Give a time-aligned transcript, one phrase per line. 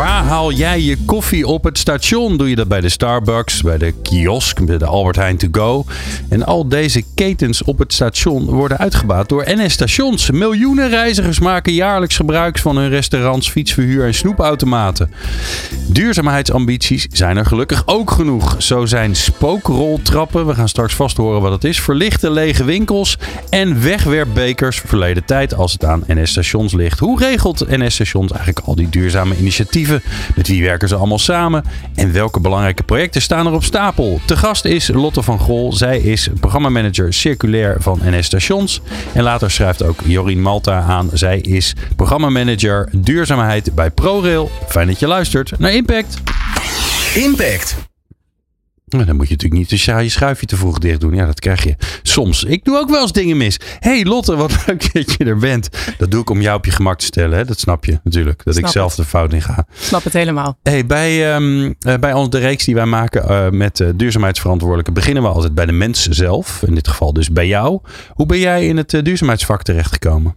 [0.00, 2.36] Waar haal jij je koffie op het station?
[2.36, 5.84] Doe je dat bij de Starbucks, bij de kiosk, bij de Albert Heijn To Go?
[6.28, 10.30] En al deze ketens op het station worden uitgebaat door NS Stations.
[10.30, 15.10] Miljoenen reizigers maken jaarlijks gebruik van hun restaurants, fietsverhuur en snoepautomaten.
[15.86, 18.56] Duurzaamheidsambities zijn er gelukkig ook genoeg.
[18.58, 23.18] Zo zijn spookroltrappen, we gaan straks vast horen wat het is, verlichte lege winkels
[23.50, 26.98] en wegwerpbekers verleden tijd als het aan NS Stations ligt.
[26.98, 29.89] Hoe regelt NS Stations eigenlijk al die duurzame initiatieven?
[30.36, 31.64] Met wie werken ze allemaal samen?
[31.94, 34.20] En welke belangrijke projecten staan er op stapel?
[34.24, 35.72] Te gast is Lotte van Gol.
[35.72, 38.80] Zij is programmamanager circulair van NS Stations.
[39.12, 41.10] En later schrijft ook Jorien Malta aan.
[41.12, 44.50] Zij is programmamanager duurzaamheid bij ProRail.
[44.68, 46.20] Fijn dat je luistert naar Impact.
[47.14, 47.89] Impact.
[48.96, 51.14] Maar dan moet je natuurlijk niet je schuifje te vroeg dicht doen.
[51.14, 52.44] Ja, dat krijg je soms.
[52.44, 53.60] Ik doe ook wel eens dingen mis.
[53.78, 55.68] hey Lotte, wat leuk dat je er bent.
[55.98, 57.38] Dat doe ik om jou op je gemak te stellen.
[57.38, 57.44] Hè?
[57.44, 58.44] Dat snap je natuurlijk.
[58.44, 59.04] Dat Snap ik zelf het.
[59.04, 59.66] de fout in ga.
[59.80, 60.58] Snap het helemaal.
[60.62, 65.22] Hey, bij, eh, bij ons de reeks die wij maken eh, met eh, duurzaamheidsverantwoordelijken beginnen
[65.22, 66.62] we altijd bij de mens zelf.
[66.66, 67.80] In dit geval dus bij jou.
[68.14, 70.36] Hoe ben jij in het eh, duurzaamheidsvak terechtgekomen?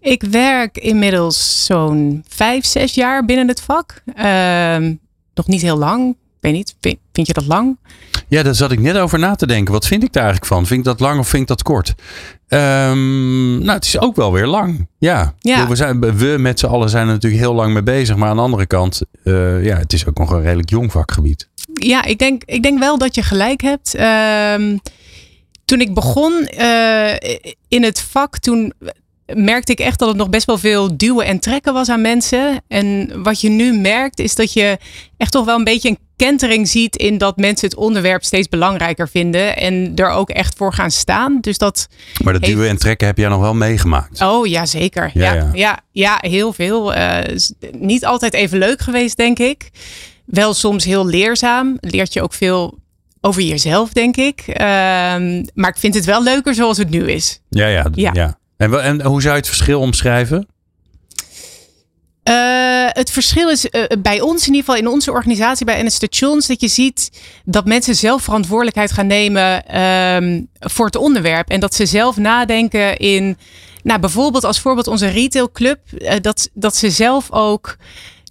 [0.00, 4.02] Ik werk inmiddels zo'n vijf, zes jaar binnen het vak.
[4.14, 4.94] Ehm,
[5.34, 6.16] nog niet heel lang.
[6.42, 7.78] Weet niet, vind, vind je dat lang?
[8.28, 9.72] Ja, daar zat ik net over na te denken.
[9.72, 10.66] Wat vind ik daar eigenlijk van?
[10.66, 11.94] Vind ik dat lang of vind ik dat kort?
[12.48, 14.88] Ehm, nou, het is ook wel weer lang.
[14.98, 15.68] Ja, Ja.
[15.68, 18.16] We, zijn, we met z'n allen zijn er natuurlijk heel lang mee bezig.
[18.16, 21.48] Maar aan de andere kant, eh, ja, het is ook nog een redelijk jong vakgebied.
[21.74, 23.94] Ja, ik denk, ik denk wel dat je gelijk hebt.
[23.94, 24.76] Ehm,
[25.64, 27.14] toen ik begon eh,
[27.68, 28.72] in het vak, toen
[29.34, 32.62] merkte ik echt dat het nog best wel veel duwen en trekken was aan mensen.
[32.68, 34.78] En wat je nu merkt, is dat je
[35.16, 39.08] echt toch wel een beetje een kentering ziet in dat mensen het onderwerp steeds belangrijker
[39.08, 41.38] vinden en er ook echt voor gaan staan.
[41.40, 41.88] Dus dat
[42.24, 44.20] Maar dat Heeft- duwen en trekken heb jij nog wel meegemaakt.
[44.20, 45.10] Oh ja, zeker.
[45.14, 45.50] Ja, Ja, ja.
[45.54, 45.80] ja.
[45.92, 46.94] Ja, heel veel.
[46.94, 47.36] Eh,
[47.72, 49.70] niet altijd even leuk geweest, denk ik.
[50.24, 51.76] Wel soms heel leerzaam.
[51.80, 52.78] Leert je ook veel
[53.20, 54.40] over jezelf, denk ik.
[54.46, 57.40] Ehm, maar ik vind het wel leuker zoals het nu is.
[57.48, 57.86] Ja, ja.
[57.94, 58.10] ja.
[58.14, 58.38] Ja.
[58.62, 60.46] En, en hoe zou je het verschil omschrijven?
[62.22, 62.34] Eh,
[62.88, 66.46] het verschil is eh, bij ons, in ieder geval in onze organisatie, bij NS Stations,
[66.46, 67.10] dat je ziet
[67.44, 71.48] dat mensen zelf verantwoordelijkheid gaan nemen ehm, voor het onderwerp.
[71.48, 73.38] En dat ze zelf nadenken in,
[73.82, 77.76] nou bijvoorbeeld als voorbeeld onze retailclub, eh, dat, dat ze zelf ook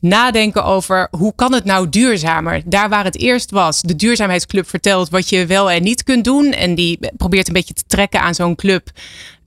[0.02, 2.62] nadenken over hoe kan het nou duurzamer.
[2.66, 6.52] Daar waar het eerst was, de duurzaamheidsclub vertelt wat je wel en niet kunt doen.
[6.52, 8.90] En die probeert een beetje te trekken aan zo'n club.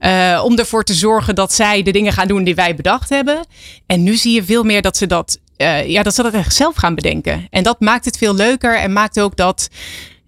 [0.05, 3.45] Eh, om ervoor te zorgen dat zij de dingen gaan doen die wij bedacht hebben.
[3.85, 6.55] En nu zie je veel meer dat ze dat, eh, ja, dat ze dat echt
[6.55, 7.47] zelf gaan bedenken.
[7.49, 9.69] En dat maakt het veel leuker en maakt ook dat,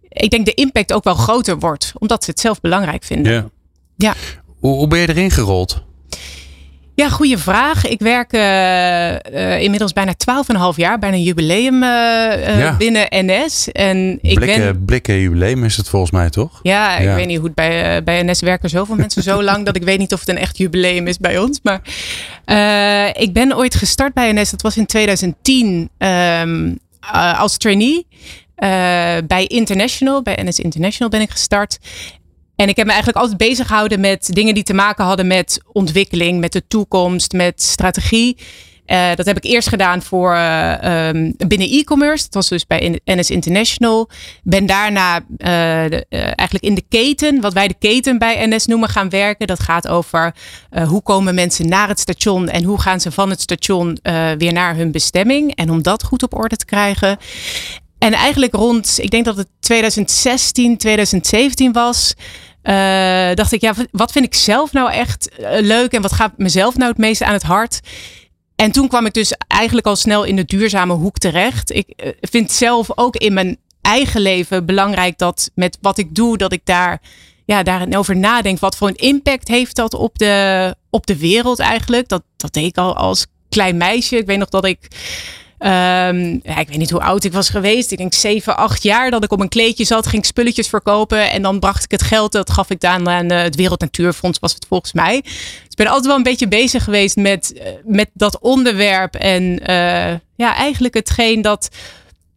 [0.10, 1.94] ik denk, de impact ook wel groter wordt.
[1.98, 3.34] Omdat ze het zelf belangrijk vinden.
[3.34, 3.50] Ja.
[3.96, 4.14] Ja.
[4.60, 5.84] Hoe, hoe ben je erin gerold?
[6.98, 7.88] Ja, goede vraag.
[7.88, 10.14] Ik werk eh, eh, inmiddels bijna
[10.72, 12.76] 12,5 jaar, bijna een jubileum eh, Ja.
[12.78, 13.72] binnen NS.
[13.72, 14.86] En ik blikken, ben.
[14.86, 16.60] blikken jubileum is het volgens mij toch?
[16.62, 19.76] Ja, ik weet niet hoe het bij, bij NS werken zoveel mensen zo lang dat
[19.76, 21.60] ik weet niet of het een echt jubileum is bij ons.
[21.64, 21.82] Maar
[23.14, 28.08] ik ben ooit gestart bij NS, dat was in 2010 ehm, eh, als trainee.
[29.28, 31.78] Bij International, bij NS International ben ik gestart.
[32.58, 35.62] En ik heb me eigenlijk altijd bezig gehouden met dingen die te maken hadden met
[35.72, 38.38] ontwikkeling, met de toekomst, met strategie.
[38.88, 42.24] Eh, dat heb ik eerst gedaan voor eh, ehm, binnen e-commerce.
[42.24, 44.10] Dat was dus bij NS International.
[44.44, 49.10] Ben daarna eh, eigenlijk in de keten, wat wij de keten bij NS noemen, gaan
[49.10, 49.48] werken.
[49.48, 50.36] Dat gaat over
[50.88, 54.00] hoe komen mensen naar het station en hoe gaan ze van het station
[54.38, 55.56] weer naar hun bestemming.
[55.56, 57.18] En om dat goed op orde te krijgen.
[58.00, 62.14] En eigenlijk rond, ik denk dat het 2016, 2017 was.
[62.62, 62.74] eh,
[63.34, 66.76] dacht ik, ja, wat- vind ik zelf nou echt eh, leuk en wat gaat mezelf
[66.76, 67.80] nou het meeste aan het hart?
[68.56, 71.72] En toen kwam ik dus eigenlijk al snel in de duurzame hoek terecht.
[71.76, 76.38] Ik eh, vind zelf ook in mijn eigen leven belangrijk dat met wat ik doe,
[76.38, 77.02] dat ik daar
[77.46, 78.60] ja, daarin over nadenk.
[78.60, 82.08] Wat voor een impact heeft dat op de, op de wereld eigenlijk?
[82.08, 84.18] Dat, dat deed ik al als klein meisje.
[84.18, 84.88] Ik weet nog dat ik.
[85.58, 87.92] Ehm, ja, ik weet niet hoe oud ik was geweest.
[87.92, 91.32] Ik denk 7, 8 jaar dat ik op een kleedje zat, ging ik spulletjes verkopen.
[91.32, 94.40] En dan bracht ik het geld, dat gaf ik dan aan eh, het Wereld Natuurfonds,
[94.40, 95.22] was het volgens mij.
[95.22, 95.32] Dus
[95.70, 99.16] ik ben altijd wel een beetje bezig geweest met, eh, met dat onderwerp.
[99.16, 101.70] En eh, ja, eigenlijk hetgeen dat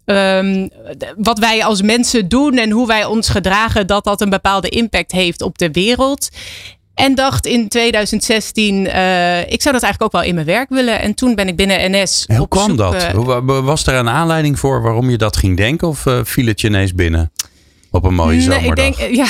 [0.04, 0.68] ehm,
[1.16, 5.12] wat wij als mensen doen en hoe wij ons gedragen, dat dat een bepaalde impact
[5.12, 6.28] heeft op de wereld.
[6.94, 11.00] En dacht in 2016, eh, ik zou dat eigenlijk ook wel in mijn werk willen.
[11.00, 12.24] En toen ben ik binnen NS.
[12.26, 12.94] Hoe op kwam zoek, dat?
[12.94, 15.88] eh, Was er een aanleiding voor waarom je dat ging denken?
[15.88, 17.32] Of eh, viel het je ineens binnen?
[17.90, 18.86] Op een mooie Nee, zomerdag?
[18.86, 19.26] ik denk, ja.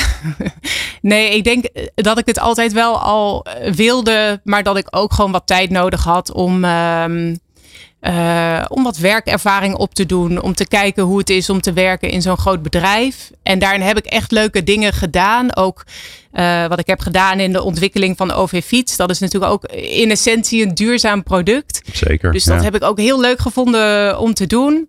[1.11, 1.65] nee, ik denk
[1.95, 6.05] dat ik het altijd wel al wilde, maar dat ik ook gewoon wat tijd nodig
[6.05, 7.35] had om, ehm,
[8.00, 10.43] eh, om wat werkervaring op te doen.
[10.43, 13.31] Om te kijken hoe het is om te werken in zo'n groot bedrijf.
[13.43, 15.56] En daarin heb ik echt leuke dingen gedaan.
[15.56, 15.85] Ook
[16.32, 18.97] eh, wat ik heb gedaan in de ontwikkeling van de OV-fiets.
[18.97, 21.82] Dat is natuurlijk ook in essentie een duurzaam product.
[21.93, 22.32] Zeker.
[22.32, 22.62] Dus dat ja.
[22.62, 24.88] heb ik ook heel leuk gevonden om te doen.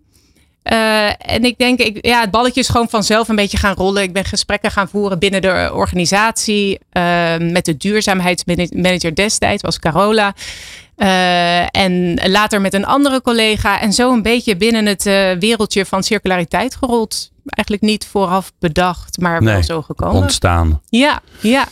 [0.62, 4.02] Eh, en ik denk, ik, ja, het balletje is gewoon vanzelf een beetje gaan rollen.
[4.02, 6.78] Ik ben gesprekken gaan voeren binnen de organisatie.
[6.90, 10.34] eh, met de duurzaamheidsmanager destijds, was Carola.
[10.96, 13.80] Eh, en later met een andere collega.
[13.80, 15.02] En zo een beetje binnen het
[15.38, 17.30] wereldje van circulariteit gerold.
[17.46, 20.22] Eigenlijk niet vooraf bedacht, maar wel Nee, zo gekomen.
[20.22, 20.80] Ontstaan.
[20.88, 21.66] ja, ja.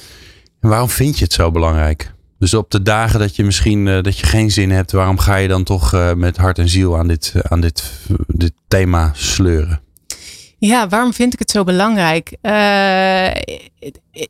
[0.60, 2.12] En waarom vind je het zo belangrijk?
[2.40, 5.36] Dus op de dagen dat je misschien eh, dat je geen zin hebt, waarom ga
[5.36, 7.92] je dan toch eh, met hart en ziel aan dit, eh, aan dit,
[8.26, 9.80] dit thema sleuren?
[10.58, 12.30] Ja, waarom vind ik het zo belangrijk?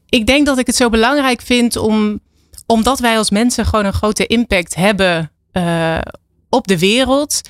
[0.08, 2.20] Ik denk dat ik het zo belangrijk vind om,
[2.66, 5.30] omdat wij als mensen gewoon een grote impact hebben
[6.48, 7.40] op de wereld.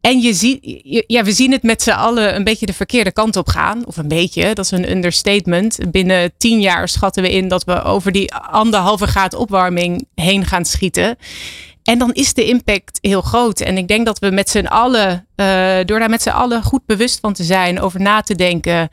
[0.00, 0.58] En je ziet,
[1.06, 3.86] ja, we zien het met z'n allen een beetje de verkeerde kant op gaan.
[3.86, 5.78] Of een beetje, dat is een understatement.
[5.90, 10.64] Binnen tien jaar schatten we in dat we over die anderhalve graad opwarming heen gaan
[10.64, 11.16] schieten.
[11.82, 13.60] En dan is de impact heel groot.
[13.60, 16.86] En ik denk dat we met z'n allen, eh, door daar met z'n allen goed
[16.86, 18.88] bewust van te zijn, over na te denken.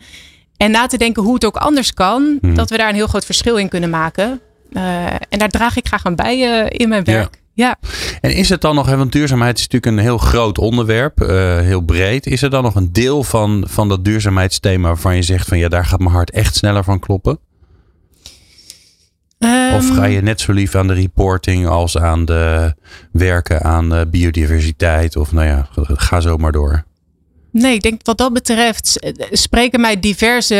[0.57, 2.53] En na te denken hoe het ook anders kan, Mhm.
[2.55, 4.41] dat we daar een heel groot verschil in kunnen maken.
[4.73, 7.41] Eh, en daar draag ik graag aan bij eh, in mijn werk.
[7.53, 7.75] Ja.
[8.23, 11.81] En is het dan nog, want duurzaamheid is natuurlijk een heel groot onderwerp, eh, heel
[11.81, 12.25] breed.
[12.25, 15.67] Is er dan nog een deel van, van dat duurzaamheidsthema waarvan je zegt van ja,
[15.67, 17.39] daar gaat mijn hart echt sneller van kloppen?
[19.39, 19.49] Of
[19.89, 22.73] Ehm, ga je net zo lief aan de reporting als aan de
[23.11, 25.15] werken aan eh, biodiversiteit?
[25.15, 26.83] Of nou ja, ga zo maar door.
[27.51, 30.55] Nee, ik denk wat dat betreft eh, spreken mij diverse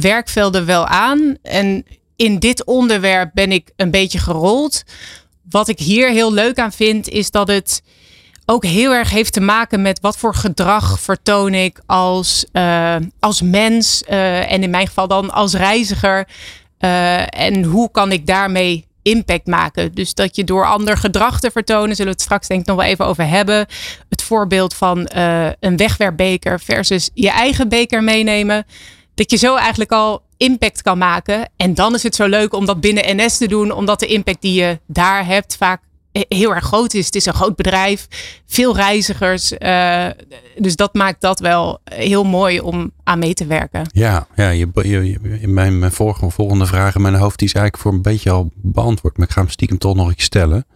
[0.00, 1.36] werkvelden wel aan.
[1.42, 1.84] En
[2.16, 4.84] in dit onderwerp ben ik een beetje gerold.
[5.50, 7.82] Wat ik hier heel leuk aan vind, is dat het
[8.46, 13.42] ook heel erg heeft te maken met wat voor gedrag vertoon ik als, eh, als
[13.42, 14.02] mens.
[14.04, 16.28] eh, en in mijn geval dan als reiziger.
[16.78, 19.94] Eh, en hoe kan ik daarmee impact maken?
[19.94, 22.76] Dus dat je door ander gedrag te vertonen, zullen we het straks denk ik nog
[22.76, 23.66] wel even over hebben.
[24.08, 25.08] Het voorbeeld van
[25.60, 28.66] een wegwerpbeker versus je eigen beker meenemen.
[29.14, 31.50] Dat je zo eigenlijk al impact kan maken.
[31.56, 34.42] En dan is het zo leuk om dat binnen NS te doen, omdat de impact
[34.42, 35.80] die je daar hebt vaak
[36.28, 37.06] heel erg groot is.
[37.06, 38.06] Het is een groot bedrijf,
[38.46, 39.52] veel reizigers.
[39.58, 40.06] eh,
[40.58, 43.82] dus dat maakt dat wel heel mooi om aan mee te werken.
[43.92, 45.04] Ja, ja je, je,
[45.40, 48.30] je- mijn, mijn volgende, volgende vraag in mijn hoofd die is eigenlijk voor een beetje
[48.30, 49.16] al beantwoord.
[49.18, 50.66] Maar ik ga hem stiekem toch nog eens stellen.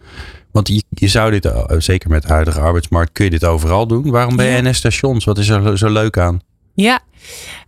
[0.51, 3.87] Want je, je zou dit, eh, zeker met de huidige arbeidsmarkt, kun je dit overal
[3.87, 4.11] doen.
[4.11, 4.61] Waarom bij Ja.
[4.69, 5.25] NS-stations?
[5.25, 6.41] Wat is er zo leuk aan?
[6.73, 6.99] Ja,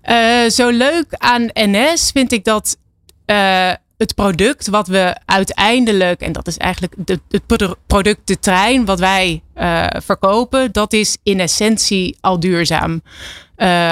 [0.02, 2.78] Eh, zo leuk aan NS vind ik dat
[3.26, 8.40] eh, het product wat we uiteindelijk, en dat is eigenlijk de, het produ- product de
[8.40, 13.02] trein wat wij eh, verkopen, dat is in essentie al duurzaam.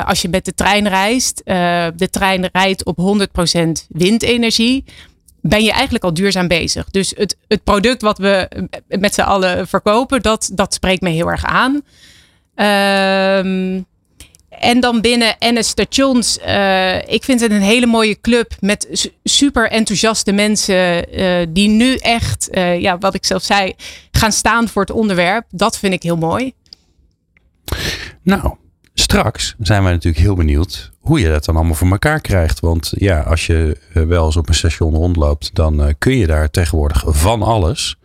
[0.06, 1.42] Als je met de trein reist,
[1.95, 4.84] de trein rijdt op 100% windenergie.
[5.41, 6.89] Ben je eigenlijk al duurzaam bezig.
[6.89, 8.50] Dus het, het product wat we
[8.88, 11.82] met z'n allen verkopen, dat, dat spreekt me heel erg aan.
[12.55, 13.82] Ehm
[14.60, 16.39] en dan binnen NS Stations.
[16.39, 21.12] eh, ik vind het een hele mooie club met su- super enthousiaste mensen.
[21.12, 23.74] eh, die nu echt, eh, ja, wat ik zelf zei,
[24.12, 25.45] gaan staan voor het onderwerp.
[25.50, 26.53] Dat vind ik heel mooi.
[28.24, 28.55] Nou,
[28.93, 32.60] straks zijn wij natuurlijk heel benieuwd hoe je dat dan allemaal voor elkaar krijgt.
[32.60, 37.03] Want ja, als je wel eens op een station rondloopt, dan kun je daar tegenwoordig
[37.07, 37.95] van alles.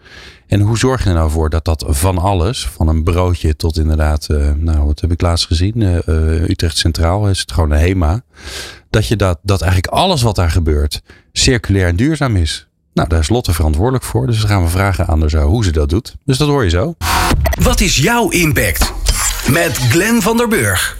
[0.48, 3.78] En hoe zorg je er nou voor dat dat van alles, van een broodje tot
[3.78, 7.70] inderdaad, eh, nou wat heb ik laatst gezien, eh, eh, Utrecht Centraal is het gewoon
[7.70, 8.22] een HEMA.
[8.90, 11.02] Dat je dat, dat eigenlijk alles wat daar gebeurt
[11.32, 12.68] circulair en duurzaam is.
[12.94, 14.26] Nou, daar is Lotte verantwoordelijk voor.
[14.26, 16.16] Dus dan gaan we vragen aan haar zo hoe ze dat doet.
[16.24, 16.94] Dus dat hoor je zo.
[17.60, 18.92] Wat is jouw impact?
[19.50, 20.97] Met Glenn van der Burg.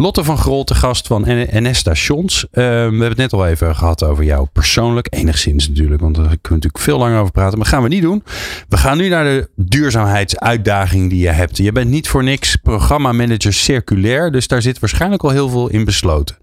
[0.00, 2.44] Lotte van Grol, de gast van NS Stations.
[2.44, 5.06] Eh, we hebben het net al even gehad over jou persoonlijk.
[5.10, 7.58] Enigszins natuurlijk, want daar kunnen we natuurlijk veel langer over praten.
[7.58, 8.22] Maar gaan we niet doen.
[8.68, 11.56] We gaan nu naar de duurzaamheidsuitdaging die je hebt.
[11.56, 14.32] Je bent niet voor niks programmamanager circulair.
[14.32, 16.36] Dus daar zit waarschijnlijk al heel veel in besloten.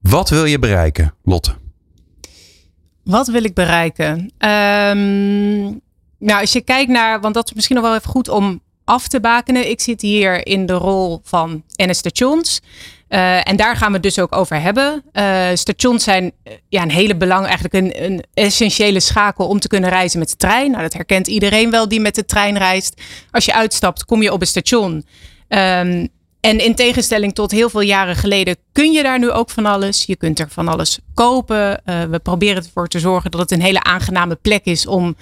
[0.00, 1.54] Wat wil je bereiken, Lotte?
[3.04, 4.32] Wat wil ik bereiken?
[4.38, 5.60] Ehm,
[6.18, 8.60] nou, als je kijkt naar, want dat is misschien nog wel even goed om
[8.92, 9.70] af te bakenen.
[9.70, 12.60] Ik zit hier in de rol van NS Stations.
[13.08, 15.02] Uh, en daar gaan we het dus ook over hebben.
[15.12, 16.32] Uh, stations zijn
[16.68, 20.36] ja, een hele belang, eigenlijk een, een, essentiële schakel om te kunnen reizen met de
[20.36, 20.70] trein.
[20.70, 23.00] Nou, dat herkent iedereen wel die met de trein reist.
[23.30, 25.04] Als je uitstapt, kom je op een station.
[25.48, 26.08] Um,
[26.42, 30.04] en in tegenstelling tot heel veel jaren geleden kun je daar nu ook van alles.
[30.04, 31.82] Je kunt er van alles kopen.
[31.86, 35.16] Uh, we proberen ervoor te zorgen dat het een hele aangename plek is om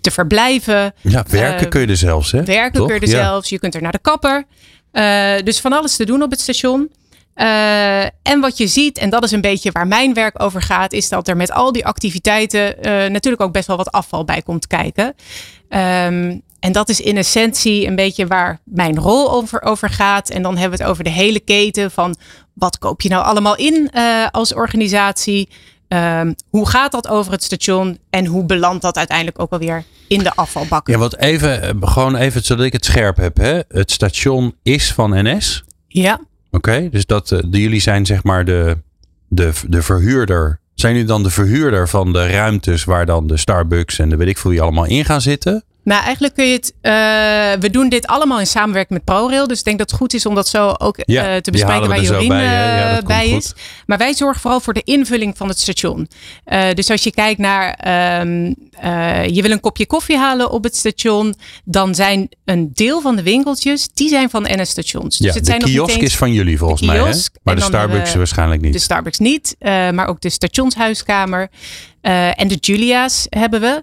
[0.00, 0.94] te verblijven.
[1.00, 2.32] Ja, werken uh, kun je er zelfs.
[2.32, 2.44] Hè?
[2.44, 2.86] Werken Toch?
[2.86, 3.22] kun je er ja.
[3.22, 3.48] zelfs.
[3.48, 4.44] Je kunt er naar de kapper.
[4.92, 6.90] Uh, dus van alles te doen op het station.
[7.36, 10.92] Uh, en wat je ziet, en dat is een beetje waar mijn werk over gaat,
[10.92, 14.42] is dat er met al die activiteiten uh, natuurlijk ook best wel wat afval bij
[14.42, 15.14] komt kijken.
[15.68, 20.30] Um, en dat is in essentie een beetje waar mijn rol over, over gaat.
[20.30, 22.16] En dan hebben we het over de hele keten van
[22.52, 25.48] wat koop je nou allemaal in uh, als organisatie?
[25.88, 30.18] Um, hoe gaat dat over het station en hoe belandt dat uiteindelijk ook alweer in
[30.18, 30.88] de afvalbak?
[30.88, 33.36] Ja, want even, gewoon even zodat ik het scherp heb.
[33.36, 33.60] Hè?
[33.68, 35.64] Het station is van NS.
[35.88, 36.14] Ja.
[36.14, 38.78] Oké, okay, dus dat, uh, de, jullie zijn zeg maar de,
[39.28, 40.60] de, de verhuurder.
[40.74, 44.28] Zijn jullie dan de verhuurder van de ruimtes waar dan de Starbucks en de weet
[44.28, 45.64] ik veel wie allemaal in gaan zitten?
[45.84, 46.72] Nou, eigenlijk kun je het.
[46.82, 49.46] Uh, we doen dit allemaal in samenwerking met ProRail.
[49.46, 51.88] Dus ik denk dat het goed is om dat zo ook ja, uh, te bespreken
[51.88, 53.46] waar Jorien bij, ja, bij is.
[53.46, 53.54] Goed.
[53.86, 56.08] Maar wij zorgen vooral voor de invulling van het station.
[56.46, 57.78] Uh, dus als je kijkt naar.
[58.20, 58.54] Um,
[59.32, 61.34] je wil een kopje koffie halen op het station.
[61.64, 63.88] Dan zijn een deel van de winkeltjes.
[63.94, 65.18] die zijn van NS stations.
[65.18, 66.96] Dus ja, het de zijn kiosk is van jullie volgens mij.
[66.96, 67.12] Hè?
[67.42, 68.72] Maar de Starbucks waarschijnlijk niet.
[68.72, 69.56] De Starbucks niet.
[69.60, 71.48] maar ook de stationshuiskamer.
[72.00, 73.82] en de Julia's hebben we.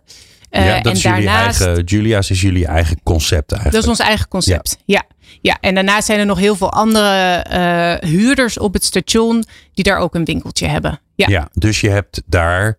[0.52, 3.84] Uh, ja, dat en is jullie daarnaast, eigen, Julia's is jullie eigen concept eigenlijk.
[3.84, 5.04] Dat is ons eigen concept, ja.
[5.10, 5.28] ja.
[5.42, 5.58] ja.
[5.62, 9.44] en daarnaast zijn er nog heel veel andere uh, huurders op het station
[9.74, 11.00] die daar ook een winkeltje hebben.
[11.16, 12.78] Ja, ja dus je hebt daar,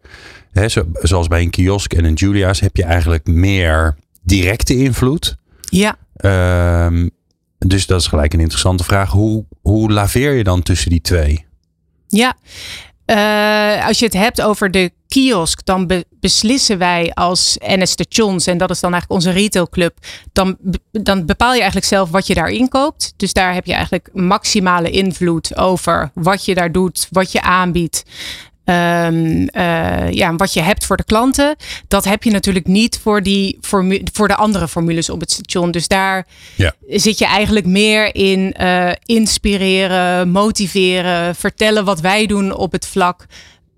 [0.53, 5.37] hè, zo, zoals bij een kiosk en een Julia's, heb je eigenlijk meer directe invloed.
[5.61, 5.97] Ja.
[6.87, 7.11] Um,
[7.59, 9.11] dus dat is gelijk een interessante vraag.
[9.11, 11.47] Hoe, hoe laveer je dan tussen die twee?
[12.09, 12.37] Ja,
[13.07, 18.47] uh, als je het hebt over de kiosk, dan be beslissen wij als NS Stations,
[18.47, 19.99] en dat is dan eigenlijk onze retailclub,
[20.33, 20.57] dan,
[20.91, 23.15] dan bepaal je eigenlijk zelf wat je daarin koopt.
[23.17, 28.03] Dus daar heb je eigenlijk maximale invloed over wat je daar doet, wat je aanbiedt.
[28.65, 31.57] Um, uh, ja, wat je hebt voor de klanten,
[31.89, 33.59] dat heb je natuurlijk niet voor, die
[34.13, 35.71] voor de andere formules op het station.
[35.71, 36.27] Dus daar
[36.57, 36.73] ja.
[36.87, 43.27] zit je eigenlijk meer in uh, inspireren, motiveren, vertellen wat wij doen op het vlak.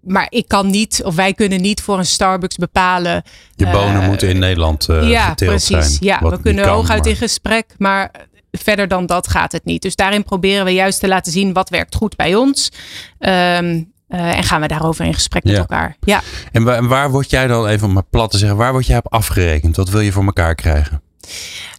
[0.01, 3.23] Maar ik kan niet, of wij kunnen niet voor een Starbucks bepalen.
[3.55, 5.67] Je bonen uh, moeten in Nederland ja, precies.
[5.67, 5.97] zijn.
[6.01, 7.09] Ja, we kunnen kan, hooguit maar...
[7.09, 8.11] in gesprek, maar
[8.53, 9.83] verder dan dat gaat het niet.
[9.83, 12.71] Dus daarin proberen we juist te laten zien wat werkt goed bij ons.
[13.19, 15.97] Um, uh, en gaan we daarover in gesprek met elkaar.
[16.01, 16.23] Ja.
[16.53, 18.97] En waar, waar word jij dan, even om maar plat te zeggen, waar word jij
[18.97, 19.77] op afgerekend?
[19.77, 21.03] Wat wil je voor elkaar krijgen?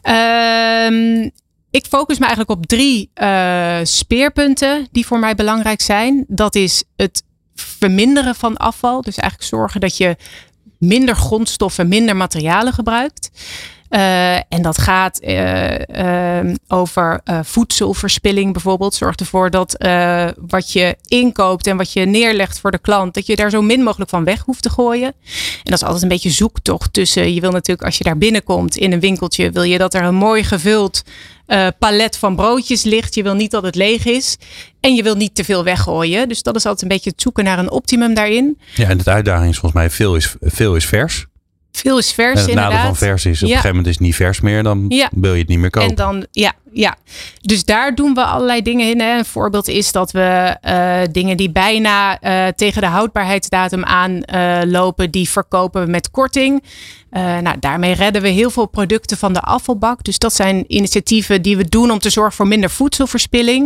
[0.03, 1.31] Um,
[1.69, 6.25] ik focus me eigenlijk op drie uh, speerpunten die voor mij belangrijk zijn.
[6.27, 7.23] Dat is het
[7.55, 9.01] verminderen van afval.
[9.01, 10.15] Dus eigenlijk zorgen dat je
[10.79, 13.29] minder grondstoffen, minder materialen gebruikt.
[13.89, 18.93] Uh, en dat gaat uh, uh, over voedselverspilling bijvoorbeeld.
[18.93, 19.77] Zorg ervoor dat
[20.47, 23.83] wat je inkoopt en wat je neerlegt voor de klant, dat je daar zo min
[23.83, 25.07] mogelijk van weg hoeft te gooien.
[25.07, 27.33] En dat is altijd een beetje zoektocht tussen.
[27.33, 30.15] Je wil natuurlijk als je daar binnenkomt in een winkeltje, wil je dat er een
[30.15, 31.01] mooi gevuld
[31.79, 33.15] palet van broodjes ligt.
[33.15, 34.37] Je wil niet dat het leeg is.
[34.79, 36.29] En je wil niet te veel weggooien.
[36.29, 38.59] Dus dat is altijd een beetje het zoeken naar een optimum daarin.
[38.75, 41.25] Ja, en de uitdaging is volgens mij veel is, veel is vers.
[41.75, 42.71] Veel is vers, en het inderdaad.
[42.73, 43.55] nadeel van vers is, op Ja.
[43.55, 45.89] een gegeven moment is het niet vers meer, dan wil je het niet meer kopen.
[45.89, 46.95] En dan, ja, ja.
[47.41, 48.99] Dus daar doen we allerlei dingen in.
[48.99, 49.17] Hè.
[49.17, 55.29] Een voorbeeld is dat we eh, dingen die bijna eh, tegen de houdbaarheidsdatum aanlopen, die
[55.29, 56.63] verkopen we met korting.
[57.09, 60.03] Eh, nou, daarmee redden we heel veel producten van de afvalbak.
[60.03, 63.63] Dus dat zijn initiatieven die we doen om te zorgen voor minder voedselverspilling.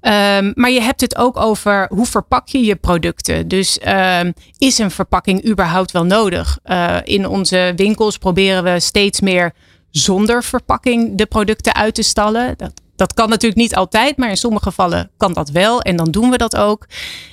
[0.00, 3.48] Um, maar je hebt het ook over hoe verpak je je producten.
[3.48, 3.80] Dus
[4.20, 6.58] um, is een verpakking überhaupt wel nodig?
[7.04, 9.52] In onze winkels proberen we steeds meer
[9.98, 12.54] zonder verpakking de producten uit te stallen.
[12.56, 15.80] Dat, dat kan natuurlijk niet altijd, maar in sommige gevallen kan dat wel.
[15.80, 16.86] En dan doen we dat ook.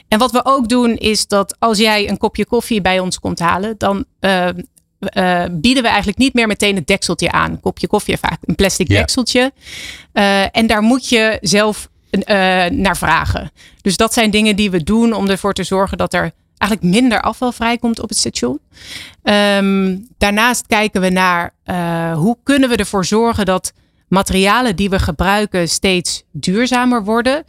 [0.07, 3.39] En wat we ook doen is dat als jij een kopje koffie bij ons komt
[3.39, 4.47] halen, dan uh,
[5.13, 7.51] uh, bieden we eigenlijk niet meer meteen het dekseltje aan.
[7.51, 9.51] Een kopje koffie vaak een plastic dekseltje.
[10.13, 11.91] Uh, en daar moet je zelf
[12.71, 13.51] naar vragen.
[13.81, 16.31] Dus dat zijn dingen die we doen om ervoor te zorgen dat er
[16.67, 18.59] eigenlijk minder afval vrijkomt op het station.
[19.23, 23.73] Um, daarnaast kijken we naar uh, hoe kunnen we ervoor zorgen dat
[24.07, 27.43] materialen die we gebruiken steeds duurzamer worden.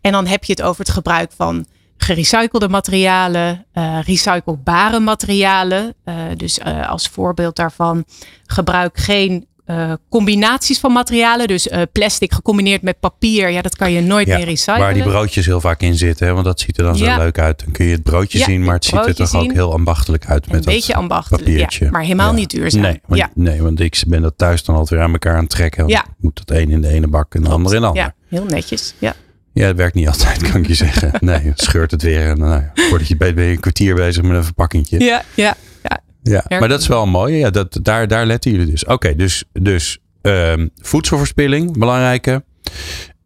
[0.00, 5.94] En dan heb je het over het gebruik van gerecyclede materialen, uh, recyclebare materialen.
[6.04, 8.04] Uh, dus als voorbeeld daarvan
[8.46, 11.46] gebruik geen eh, combinaties van materialen.
[11.48, 13.50] Dus uh, plastic gecombineerd met papier.
[13.50, 14.78] Ja, dat kan je nooit Ja, meer recyclen.
[14.80, 16.26] Waar die broodjes heel vaak in zitten.
[16.26, 16.32] Hè?
[16.32, 17.58] Want dat ziet er dan zo leuk uit.
[17.64, 18.64] Dan kun je het broodje Ja, zien.
[18.64, 20.46] Maar het ziet er toch ook heel ambachtelijk uit.
[20.46, 21.90] een met dat beetje ambachtelijk, papiertje.
[21.90, 22.80] maar helemaal niet duurzaam.
[22.80, 23.30] Nee, want, ja.
[23.34, 25.80] nee, want ik ben dat thuis dan altijd weer aan elkaar aan het trekken.
[25.80, 26.00] Want Ja.
[26.04, 28.06] ik moet dat een in de ene bak en de ander in de andere.
[28.06, 28.94] Ja, heel netjes.
[28.98, 29.14] Ja.
[29.52, 31.10] Ja, het werkt niet altijd, kan ik je zeggen.
[31.20, 32.28] Nee, scheurt het weer.
[32.28, 35.00] En nou, voordat je ben je een kwartier bezig met een verpakkingje.
[35.00, 36.00] Ja, ja, ja.
[36.28, 37.36] Ja, maar dat is wel mooi.
[37.36, 38.84] Ja, dat, daar, daar letten jullie dus.
[38.84, 42.44] Oké, dus, dus ehm, voedselverspilling, belangrijke.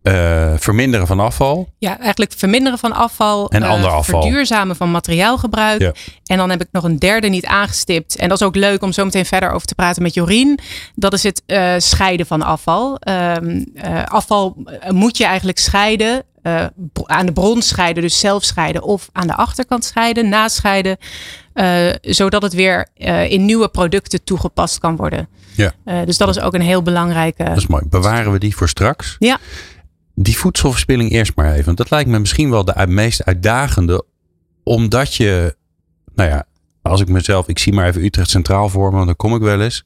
[0.02, 1.68] Eh, verminderen van afval.
[1.78, 3.50] Ja, eigenlijk verminderen van afval.
[3.50, 4.22] En eh, ander afval.
[4.22, 5.80] Verduurzamen van materiaalgebruik.
[5.80, 5.92] Ja.
[6.24, 8.16] En dan heb ik nog een derde niet aangestipt.
[8.16, 10.58] En dat is ook leuk om zo meteen verder over te praten met Jorien.
[10.94, 12.96] Dat is het eh, scheiden van afval.
[12.98, 14.56] Ehm, eh, afval
[14.88, 16.22] moet je eigenlijk scheiden.
[16.42, 16.66] eh,
[17.04, 18.82] aan de bron scheiden, dus zelf scheiden.
[18.82, 20.96] Of aan de achterkant scheiden, nascheiden.
[21.60, 25.28] Eh, zodat het weer eh, in nieuwe producten toegepast kan worden.
[25.56, 25.72] Ja.
[25.84, 27.44] Eh, dus dat is ook een heel belangrijke.
[27.44, 27.82] Dat is mooi.
[27.88, 29.16] Bewaren we die voor straks?
[29.18, 29.38] Ja.
[30.14, 31.64] Die voedselverspilling eerst maar even.
[31.64, 34.04] Want dat lijkt me misschien wel de meest uitdagende.
[34.62, 35.56] Omdat je,
[36.14, 36.44] nou ja,
[36.82, 39.40] als ik mezelf, ik zie maar even Utrecht Centraal voor me, want daar kom ik
[39.40, 39.84] wel eens.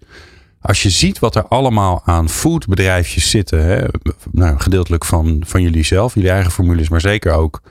[0.61, 3.85] Als je ziet wat er allemaal aan foodbedrijfjes zitten, hè,
[4.31, 7.63] nou, gedeeltelijk van, van jullie zelf, jullie eigen formules, maar zeker ook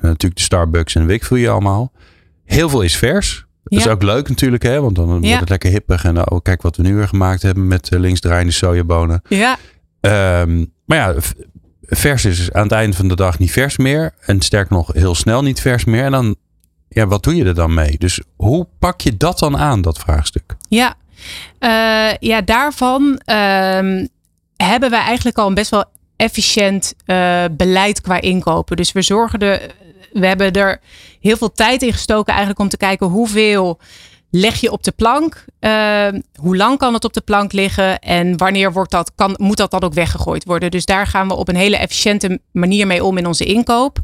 [0.00, 1.92] natuurlijk de Starbucks en veel je allemaal.
[2.52, 3.44] Heel veel is vers.
[3.64, 5.38] Dat is ook leuk natuurlijk, hè, want dan wordt Ja.
[5.38, 6.04] het lekker hippig.
[6.04, 9.22] En oh, kijk wat we nu weer gemaakt hebben met uh, linksdraaiende sojabonen.
[9.28, 9.56] Ja,
[10.00, 11.14] Ehm, maar ja,
[11.82, 14.14] vers is dus aan het einde van de dag niet vers meer.
[14.20, 16.04] En sterk nog heel snel niet vers meer.
[16.04, 16.36] En dan,
[16.88, 17.98] ja, wat doe je er dan mee?
[17.98, 20.56] Dus hoe pak je dat dan aan, dat vraagstuk?
[20.68, 20.94] Ja,
[21.58, 24.06] Eh, ja daarvan ehm,
[24.56, 25.84] hebben we eigenlijk al een best wel
[26.16, 28.76] efficiënt eh, beleid qua inkopen.
[28.76, 29.70] Dus we zorgen er,
[30.12, 30.80] we hebben er
[31.20, 33.80] heel veel tijd in gestoken eigenlijk om te kijken hoeveel
[34.30, 38.36] leg je op de plank, Ehm, hoe lang kan het op de plank liggen en
[38.36, 40.70] wanneer wordt dat, kan, moet dat dan ook weggegooid worden.
[40.70, 43.98] Dus daar gaan we op een hele efficiënte manier mee om in onze inkoop.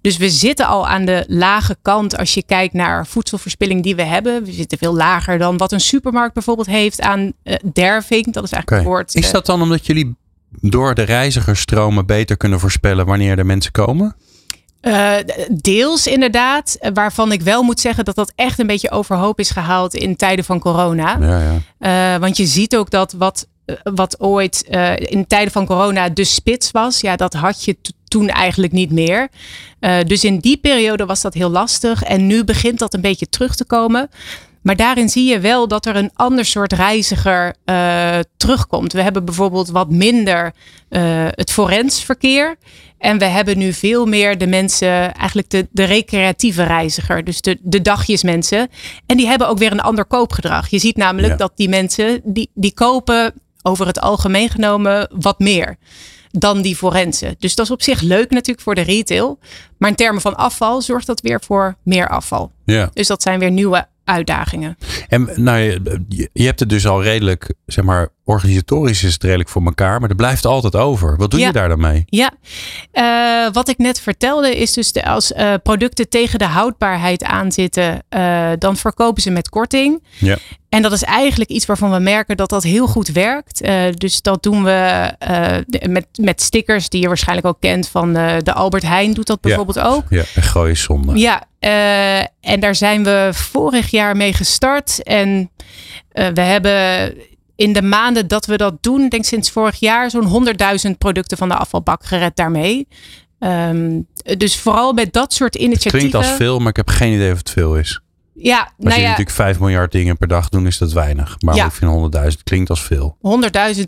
[0.00, 4.02] Dus we zitten al aan de lage kant als je kijkt naar voedselverspilling die we
[4.02, 4.44] hebben.
[4.44, 8.32] We zitten veel lager dan wat een supermarkt bijvoorbeeld heeft aan eh, derving.
[8.32, 9.14] Dat is eigenlijk het woord.
[9.14, 10.16] Is eh, dat dan omdat jullie
[10.60, 14.16] door de reizigersstromen beter kunnen voorspellen wanneer er mensen komen?
[14.86, 15.14] Eh,
[15.50, 19.50] deels inderdaad, eh, waarvan ik wel moet zeggen dat dat echt een beetje overhoop is
[19.50, 21.16] gehaald in tijden van corona.
[21.20, 22.14] Ja, ja.
[22.14, 23.46] Eh, want je ziet ook dat wat,
[23.82, 24.62] wat ooit
[24.98, 27.76] in tijden van corona de spits was, ja, dat had je
[28.08, 29.28] toen eigenlijk niet meer.
[30.06, 33.54] Dus in die periode was dat heel lastig en nu begint dat een beetje terug
[33.54, 34.08] te komen.
[34.66, 38.92] Maar daarin zie je wel dat er een ander soort reiziger eh, terugkomt.
[38.92, 40.52] We hebben bijvoorbeeld wat minder
[40.88, 42.56] eh, het forensverkeer.
[42.98, 47.24] En we hebben nu veel meer de mensen, eigenlijk de, de recreatieve reiziger.
[47.24, 48.68] Dus de, de dagjesmensen.
[49.06, 50.68] En die hebben ook weer een ander koopgedrag.
[50.68, 51.38] Je ziet namelijk Ja.
[51.38, 55.76] dat die mensen, die, die kopen over het algemeen genomen wat meer
[56.30, 57.36] dan die forensen.
[57.38, 59.38] Dus dat is op zich leuk natuurlijk voor de retail.
[59.78, 62.52] Maar in termen van afval zorgt dat weer voor meer afval.
[62.64, 62.90] ja.
[62.92, 64.76] Dus dat zijn weer nieuwe uitdagingen.
[65.08, 65.58] En nou,
[66.08, 70.00] je, je hebt het dus al redelijk, zeg maar, organisatorisch is het redelijk voor elkaar,
[70.00, 71.16] maar er blijft altijd over.
[71.16, 71.46] Wat doe Ja.
[71.46, 72.04] je daar dan mee?
[72.06, 72.30] Ja,
[72.92, 78.02] Eh, wat ik net vertelde is dus de, als eh, producten tegen de houdbaarheid aanzitten,
[78.08, 80.02] eh, dan verkopen ze met korting.
[80.18, 80.36] Ja.
[80.68, 83.60] En dat is eigenlijk iets waarvan we merken dat dat heel goed werkt.
[83.94, 85.12] Dus dat doen we
[85.88, 89.78] met, met stickers die je waarschijnlijk ook kent van de Albert Heijn doet dat bijvoorbeeld
[89.80, 90.04] ook.
[90.10, 91.18] Ja, en gooi zonde.
[91.18, 91.42] Ja,
[92.40, 95.02] en daar zijn we vorig jaar mee gestart.
[95.02, 95.50] En
[96.12, 97.14] we hebben
[97.56, 100.46] in de maanden dat we dat doen, ik denk sinds vorig jaar, zo'n
[100.86, 102.88] 100.000 producten van de afvalbak gered daarmee.
[103.38, 104.00] Ehm,
[104.36, 105.98] dus vooral met dat soort Het initiatieven.
[106.10, 108.00] klinkt als veel, maar ik heb geen idee of het veel is.
[108.34, 111.36] Ja, Als nou je ja, natuurlijk 5 miljard dingen per dag doen, is dat weinig.
[111.40, 111.64] Maar Ja.
[111.66, 113.16] ik vind 100.000 klinkt als veel.
[113.20, 113.84] 100.000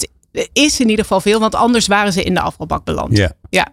[0.53, 3.17] is in ieder geval veel, want anders waren ze in de afvalbak beland.
[3.17, 3.33] Ja.
[3.51, 3.67] Ja.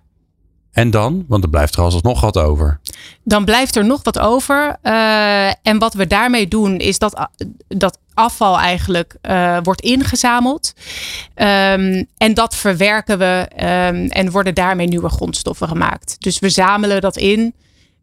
[0.75, 1.25] En dan?
[1.27, 2.79] Want er blijft er alsnog wat over.
[3.23, 4.77] dan blijft er nog wat over.
[4.81, 7.31] Eh, en wat we daarmee doen, is dat, a-
[7.67, 10.73] dat afval eigenlijk eh, wordt ingezameld.
[11.33, 16.15] Ehm, en dat verwerken we ehm, en worden daarmee nieuwe grondstoffen gemaakt.
[16.19, 17.53] Dus we zamelen dat in.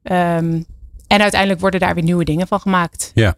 [0.02, 0.60] ehm,
[1.06, 3.10] en uiteindelijk worden daar weer nieuwe dingen van gemaakt.
[3.14, 3.34] Ja.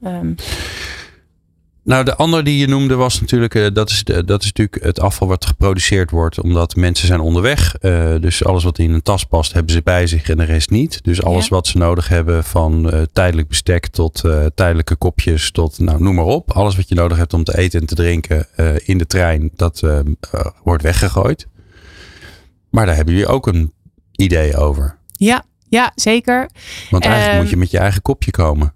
[1.85, 4.85] Nou, de andere die je noemde was natuurlijk, eh, dat, is de, dat is natuurlijk
[4.85, 7.77] het afval wat geproduceerd wordt omdat mensen zijn onderweg.
[7.77, 10.71] Eh, dus alles wat in een tas past hebben ze bij zich en de rest
[10.71, 11.05] niet.
[11.05, 11.55] Dus alles Ja.
[11.55, 14.23] wat ze nodig hebben van eh, tijdelijk bestek tot
[14.55, 16.53] tijdelijke kopjes tot, nou noem maar op.
[16.53, 18.47] Alles wat je nodig hebt om te eten en te drinken
[18.85, 19.83] in de trein, dat
[20.63, 21.47] wordt weggegooid.
[22.71, 23.73] Maar daar hebben jullie ook een
[24.13, 24.99] idee over.
[25.13, 26.51] ja, ja, zeker.
[26.91, 28.74] Want eigenlijk Ehm, moet je met je eigen kopje komen.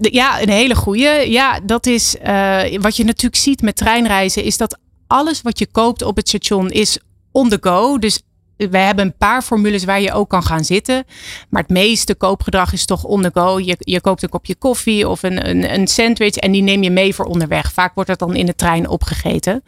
[0.00, 1.24] Ja, een hele goede.
[1.30, 5.66] Ja, dat is uh, wat je natuurlijk ziet met treinreizen, is dat alles wat je
[5.66, 6.98] koopt op het station is
[7.32, 7.98] on the go.
[7.98, 8.22] Dus
[8.56, 11.04] we hebben een paar formules waar je ook kan gaan zitten.
[11.48, 13.58] Maar het meeste koopgedrag is toch on the go.
[13.58, 16.90] Je, je koopt een kopje koffie of een, een, een sandwich en die neem je
[16.90, 17.72] mee voor onderweg.
[17.72, 19.64] Vaak wordt dat dan in de trein opgegeten.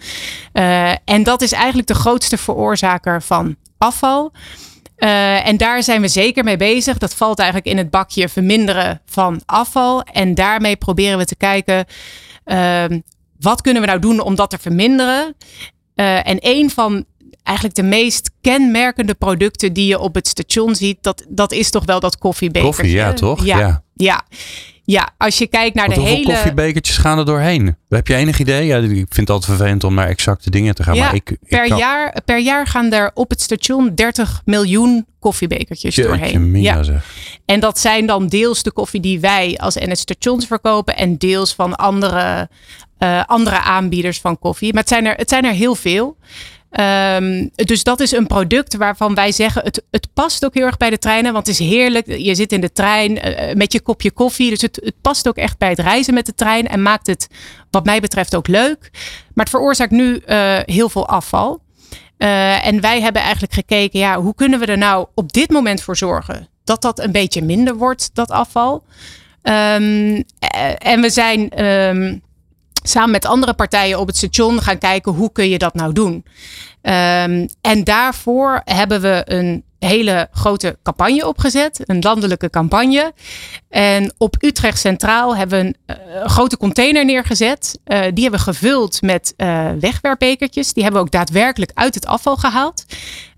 [0.53, 4.33] Uh, en dat is eigenlijk de grootste veroorzaker van afval.
[4.99, 6.99] Uh, en daar zijn we zeker mee bezig.
[6.99, 10.03] Dat valt eigenlijk in het bakje verminderen van afval.
[10.03, 11.85] En daarmee proberen we te kijken.
[12.45, 12.85] Uh,
[13.41, 15.37] wat kunnen we nou doen om dat te verminderen?
[15.95, 17.05] Uh, en een van
[17.43, 21.85] eigenlijk de meest kenmerkende producten die je op het station ziet, dat, dat is toch
[21.85, 22.83] wel dat koffiebekertje.
[22.83, 23.45] Koffie, ja, toch?
[23.45, 23.59] Ja.
[23.59, 23.83] ja.
[23.95, 24.25] ja.
[24.91, 26.33] Ja, als je kijkt naar Want de hoeveel hele.
[26.33, 27.77] koffiebekertjes gaan er doorheen?
[27.89, 28.67] Heb je enig idee?
[28.67, 30.95] Ja, ik vind het altijd vervelend om naar exacte dingen te gaan.
[30.95, 31.79] Ja, maar ik, ik per, kan...
[31.79, 36.51] jaar, per jaar gaan er op het station 30 miljoen koffiebekertjes Jeetje, doorheen.
[36.51, 36.83] mina Ja.
[36.83, 37.05] zeg.
[37.45, 41.55] En dat zijn dan deels de koffie die wij als NS Stations verkopen en deels
[41.55, 42.49] van andere,
[42.99, 44.73] eh, andere aanbieders van koffie.
[44.73, 46.17] Maar het zijn er, het zijn er heel veel.
[46.71, 50.77] Ehm, dus dat is een product waarvan wij zeggen, het, het past ook heel erg
[50.77, 51.33] bij de treinen.
[51.33, 52.07] Want het is heerlijk.
[52.07, 54.51] Je zit in de trein eh, met je kopje koffie.
[54.51, 56.69] Dus het, het past ook echt bij het reizen met de trein.
[56.69, 57.29] En maakt het,
[57.71, 58.91] wat mij betreft, ook leuk.
[59.35, 61.61] Maar het veroorzaakt nu eh, heel veel afval.
[62.19, 65.83] Eh, en wij hebben eigenlijk gekeken, ja, hoe kunnen we er nou op dit moment
[65.83, 68.85] voor zorgen dat dat een beetje minder wordt, dat afval.
[69.43, 72.17] Ehm, eh, en we zijn ehm,
[72.89, 76.25] samen met andere partijen op het station gaan kijken hoe kun je dat nou doen.
[76.83, 83.13] Ehm, en daarvoor hebben we een hele grote campagne opgezet, een landelijke campagne.
[83.69, 87.79] En op Utrecht Centraal hebben we een eh, grote container neergezet.
[87.85, 90.73] Eh, die hebben we gevuld met eh, wegwerpbekertjes.
[90.73, 92.85] Die hebben we ook daadwerkelijk uit het afval gehaald.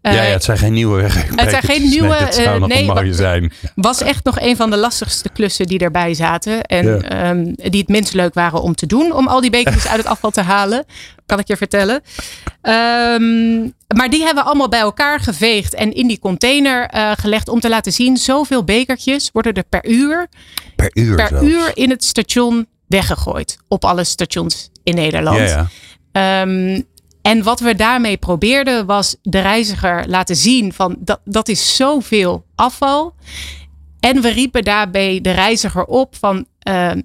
[0.03, 2.79] Ja, ja, het zijn geen nieuwe het zijn geen nieuwe, Het zou eh, nog nee,
[2.89, 3.53] een mooie zijn.
[3.75, 6.63] was echt nog een van de lastigste klussen die erbij zaten.
[6.63, 6.99] En Ja.
[7.01, 9.13] ehm, die het minst leuk waren om te doen.
[9.13, 10.85] Om al die bekertjes uit het afval te halen.
[11.27, 12.01] Kan ik je vertellen.
[12.63, 13.61] Ehm,
[13.97, 15.75] maar die hebben we allemaal bij elkaar geveegd.
[15.75, 17.49] En in die container eh, gelegd.
[17.49, 18.17] Om te laten zien.
[18.17, 20.29] Zoveel bekertjes worden er per uur.
[20.77, 21.45] Per uur Per zelfs.
[21.47, 23.59] uur in het station weggegooid.
[23.69, 25.39] Op alle stations in Nederland.
[25.39, 25.69] Ja, ja.
[26.13, 26.81] Ehm,
[27.23, 32.45] en wat we daarmee probeerden was de reiziger laten zien van dat, dat is zoveel
[32.55, 33.15] afval.
[34.01, 37.01] En we riepen daarbij de reiziger op van ehm,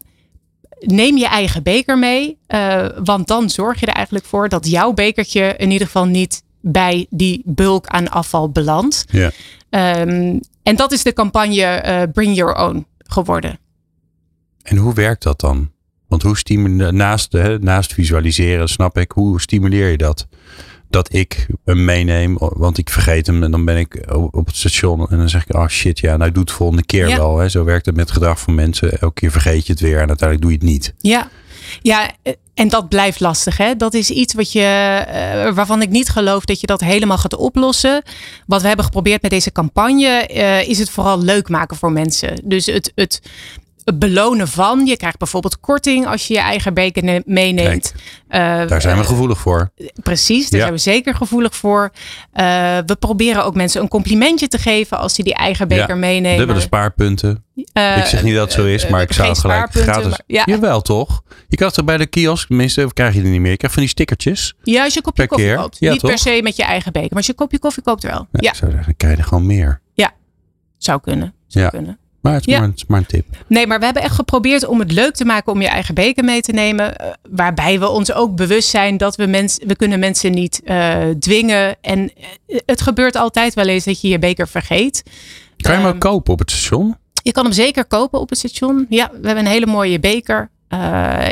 [0.80, 2.38] neem je eigen beker mee.
[2.48, 6.44] eh, want dan zorg je er eigenlijk voor dat jouw bekertje in ieder geval niet
[6.62, 9.06] bij die bulk aan afval belandt.
[9.12, 9.32] ja.
[9.70, 13.60] Ehm, en dat is de campagne eh, Bring Your Own geworden.
[14.64, 15.72] En hoe werkt dat dan?
[16.08, 20.28] Want hoe stimuleer naast, hè, naast visualiseren, snap ik, hoe stimuleer je dat?
[20.90, 25.08] Dat ik hem meeneem, want ik vergeet hem en dan ben ik op het station
[25.10, 27.18] en dan zeg ik, oh shit, ja, nou doe het volgende keer Ja.
[27.18, 27.38] wel.
[27.38, 27.50] Hè.
[27.50, 29.00] Zo werkt het met gedrag van mensen.
[29.00, 30.94] Elke keer vergeet je het weer en uiteindelijk doe je het niet.
[30.98, 31.30] Ja,
[31.82, 33.58] ja eh, en dat blijft lastig.
[33.58, 33.76] Hè?
[33.76, 37.36] Dat is iets wat je, eh, waarvan ik niet geloof dat je dat helemaal gaat
[37.36, 38.04] oplossen.
[38.48, 42.42] Wat we hebben geprobeerd met deze campagne eh, is het vooral leuk maken voor mensen.
[42.44, 43.22] Dus het, het,
[43.86, 44.86] het belonen van.
[44.86, 47.94] Je krijgt bijvoorbeeld korting als je je eigen beker ne- meeneemt.
[48.28, 49.72] Eh, Daar zijn we eh, gevoelig voor.
[50.04, 50.66] Precies, daar Ja.
[50.66, 51.92] zijn we zeker gevoelig voor.
[52.32, 52.46] Eh,
[52.86, 56.38] we proberen ook mensen een complimentje te geven als ze die eigen beker Ja, meenemen.
[56.38, 57.44] Dubbele spaarpunten.
[57.74, 60.10] Eh, ik zeg niet dat het zo is, eh, maar ik zou gelijk gratis.
[60.10, 60.44] maar- ja.
[60.46, 61.22] Jawel toch?
[61.48, 63.52] Je krijgt toch bij de kiosk, tenminste krijg je die niet meer.
[63.52, 64.54] Je krijgt van die stickertjes.
[64.64, 65.58] Ja, als je een kopje koffie keer?
[65.58, 65.78] koopt.
[65.80, 67.08] Ja, Niet per se met je eigen beker.
[67.10, 68.28] Maar als je een kopje koffie koopt wel.
[68.32, 69.84] Ja, Ja, Ik zou zeggen, krijg je er gewoon meer.
[70.78, 71.34] zou kunnen.
[71.48, 71.70] Zou Ja.
[71.70, 71.98] kunnen.
[72.26, 72.60] Maar het is, Ja.
[72.60, 73.26] maar, het is maar een tip.
[73.48, 76.24] Nee, maar we hebben echt geprobeerd om het leuk te maken om je eigen beker
[76.24, 76.96] mee te nemen.
[76.98, 80.98] eh, waarbij we ons ook bewust zijn dat we mensen, we kunnen mensen niet eh,
[81.20, 81.76] dwingen.
[81.82, 82.12] En
[82.48, 85.04] eh, het gebeurt altijd wel eens dat je je beker vergeet.
[85.58, 86.96] Kan je hem ook Ehm, kopen op het station?
[87.24, 88.86] Je kan hem zeker kopen op het station.
[88.90, 90.50] Ja, we hebben een hele mooie beker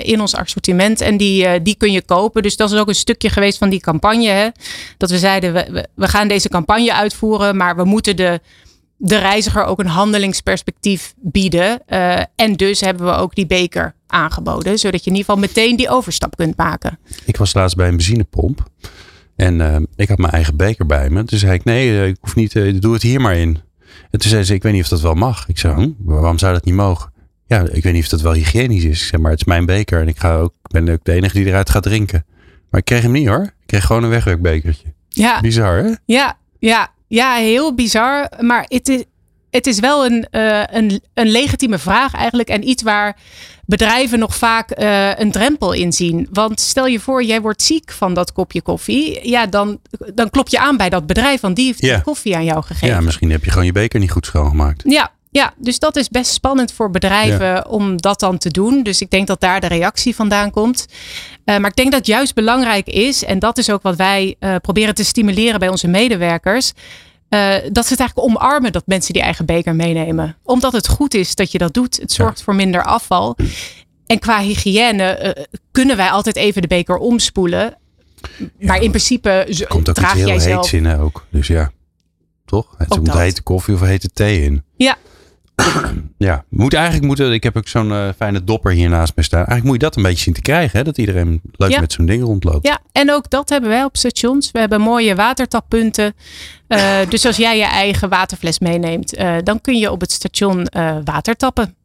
[0.01, 1.01] in ons assortiment.
[1.01, 2.41] En die, die kun je kopen.
[2.41, 4.27] Dus dat is ook een stukje geweest van die campagne.
[4.29, 4.47] Hè?
[4.97, 7.57] Dat we zeiden, we, we gaan deze campagne uitvoeren.
[7.57, 8.39] Maar we moeten de,
[8.97, 11.87] de reiziger ook een handelingsperspectief bieden.
[11.87, 14.79] Eh, en dus hebben we ook die beker aangeboden.
[14.79, 16.99] Zodat je in ieder geval meteen die overstap kunt maken.
[17.25, 18.69] Ik was laatst bij een benzinepomp.
[19.35, 21.23] En eh, ik had mijn eigen beker bij me.
[21.23, 23.59] Toen zei ik, nee, eh, ik hoef niet, eh, doe het hier maar in.
[24.11, 25.47] En toen zei ze, ik weet niet of dat wel mag.
[25.47, 27.11] Ik zei, hm, waarom zou dat niet mogen?
[27.45, 29.01] Ja, ik weet niet of dat wel hygiënisch is.
[29.01, 30.01] Ik zei, maar het is mijn beker.
[30.01, 32.25] En ik ga ook, ik ben ook de enige die eruit gaat drinken.
[32.69, 33.43] Maar ik kreeg hem niet hoor.
[33.43, 34.93] Ik kreeg gewoon een wegwerkbekertje.
[35.09, 35.91] Ja, Bizar hè?
[36.05, 38.29] Ja, ja, ja, heel bizar.
[38.39, 39.03] Maar het is,
[39.49, 42.49] het is wel een, eh, een, een legitieme vraag eigenlijk.
[42.49, 43.17] En iets waar
[43.65, 46.27] bedrijven nog vaak eh, een drempel in zien.
[46.31, 49.29] Want stel je voor, jij wordt ziek van dat kopje koffie.
[49.29, 49.79] Ja, dan,
[50.13, 51.41] dan klop je aan bij dat bedrijf.
[51.41, 52.95] Want die heeft die koffie aan jou gegeven.
[52.95, 54.83] Ja, misschien heb je gewoon je beker niet goed schoongemaakt.
[54.85, 58.83] Ja, Ja, dus dat is best spannend voor bedrijven om dat dan te doen.
[58.83, 60.85] Dus ik denk dat daar de reactie vandaan komt.
[61.45, 64.35] Uh, maar ik denk dat het juist belangrijk is, en dat is ook wat wij
[64.39, 66.73] uh, proberen te stimuleren bij onze medewerkers.
[67.29, 70.37] Uh, dat ze het eigenlijk omarmen dat mensen die eigen beker meenemen.
[70.43, 71.97] Omdat het goed is dat je dat doet.
[71.97, 72.43] Het zorgt ja.
[72.43, 73.35] voor minder afval.
[74.05, 75.37] En qua hygiëne
[75.71, 77.77] kunnen wij altijd even de beker omspoelen.
[78.37, 80.71] Ja, maar in principe komt ook draag iets heel jij zelf.
[80.71, 81.25] heets in ook.
[81.29, 81.71] Dus ja,
[82.45, 82.75] toch?
[82.77, 84.63] Het moet hete koffie of hete thee in.
[84.75, 84.97] Ja,
[86.17, 87.33] ja, moet eigenlijk moeten.
[87.33, 89.45] Ik heb ook zo'n uh, fijne dopper hier naast me staan.
[89.45, 90.83] Eigenlijk moet je dat een beetje zien te krijgen, hè?
[90.83, 91.79] dat iedereen leuk ja.
[91.79, 92.67] met zo'n ding rondloopt.
[92.67, 94.51] Ja, en ook dat hebben wij op stations.
[94.51, 96.13] We hebben mooie watertappunten.
[96.67, 100.67] Uh, dus als jij je eigen waterfles meeneemt, uh, dan kun je op het station
[101.03, 101.75] water tappen.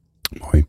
[0.40, 0.66] Mooi.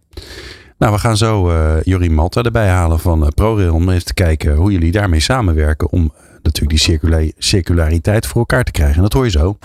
[0.77, 4.71] Nou, we gaan zo Jorien Malta erbij halen van ProRail om even te kijken hoe
[4.71, 8.95] jullie daarmee samenwerken om natuurlijk die circula circulariteit voor elkaar te krijgen.
[8.95, 9.57] En dat hoor je zo.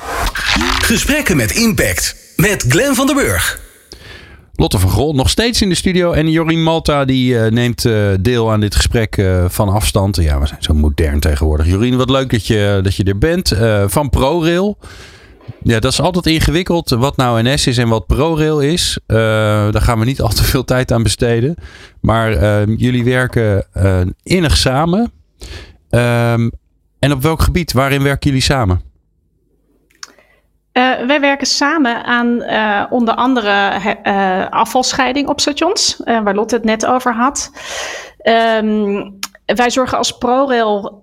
[0.83, 3.63] Gesprekken met impact met Glenn van der Burg.
[4.57, 6.13] Lotte van Grol nog steeds in de studio.
[6.13, 10.17] En Jorien Malta die uh, neemt uh, deel aan dit gesprek uh, van afstand.
[10.17, 11.67] Ja, we zijn zo modern tegenwoordig.
[11.67, 13.57] Jorien, wat leuk dat je, dat je er bent.
[13.87, 14.79] van ProRail.
[15.63, 16.91] Ja, dat is altijd ingewikkeld.
[16.91, 18.99] Wat nou NS is en wat ProRail is.
[19.07, 21.55] daar gaan we niet al te veel tijd aan besteden.
[22.01, 23.67] Maar jullie werken
[24.23, 25.13] innig samen.
[25.91, 26.49] Ehm,
[26.99, 27.73] en op welk gebied?
[27.73, 28.81] Waarin werken jullie samen?
[30.75, 36.65] Uh, wij werken samen aan uh, onder andere uh, afvalscheiding op stations, waar Lotte het
[36.65, 37.51] net over had.
[38.59, 41.03] Um, wij zorgen als ProRail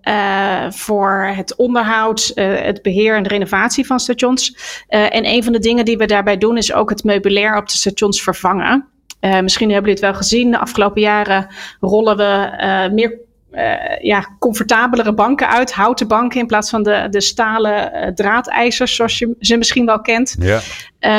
[0.69, 4.55] voor het onderhoud, het beheer en de renovatie van stations.
[4.87, 7.77] en een van de dingen die we daarbij doen is ook het meubilair op de
[7.77, 8.87] stations vervangen.
[9.19, 10.51] misschien hebben jullie het wel gezien.
[10.51, 11.47] De afgelopen jaren
[11.79, 12.49] rollen we
[12.93, 13.19] meer
[13.51, 15.73] uh, ja, comfortabelere banken uit.
[15.73, 20.01] Houten banken in plaats van de, de stalen uh, draadijzers, zoals je ze misschien wel
[20.01, 20.35] kent.
[20.39, 20.59] Ja.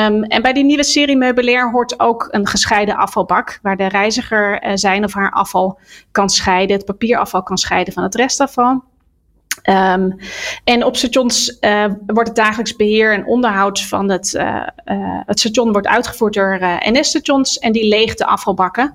[0.07, 3.59] Um, en bij die nieuwe serie meubilair hoort ook een gescheiden afvalbak.
[3.61, 5.79] Waar de reiziger uh, zijn of haar afval
[6.11, 6.75] kan scheiden.
[6.75, 8.83] Het papierafval kan scheiden van het restafval.
[9.69, 10.15] Um,
[10.63, 15.39] en op stations uh, wordt het dagelijks beheer en onderhoud van het, uh, uh, het
[15.39, 18.93] station wordt uitgevoerd door NS-stations en die leegt de afvalbakken.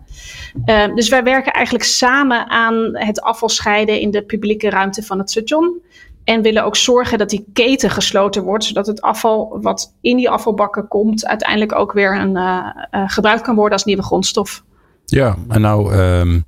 [0.64, 5.18] Ehm, dus wij werken eigenlijk samen aan het afval scheiden in de publieke ruimte van
[5.18, 5.82] het station.
[6.24, 10.30] En willen ook zorgen dat die keten gesloten wordt, zodat het afval wat in die
[10.30, 12.38] afvalbakken komt, uiteindelijk ook weer een,
[13.08, 14.62] gebruikt kan worden als nieuwe grondstof.
[15.04, 15.94] Ja, en nou.
[15.94, 16.44] Um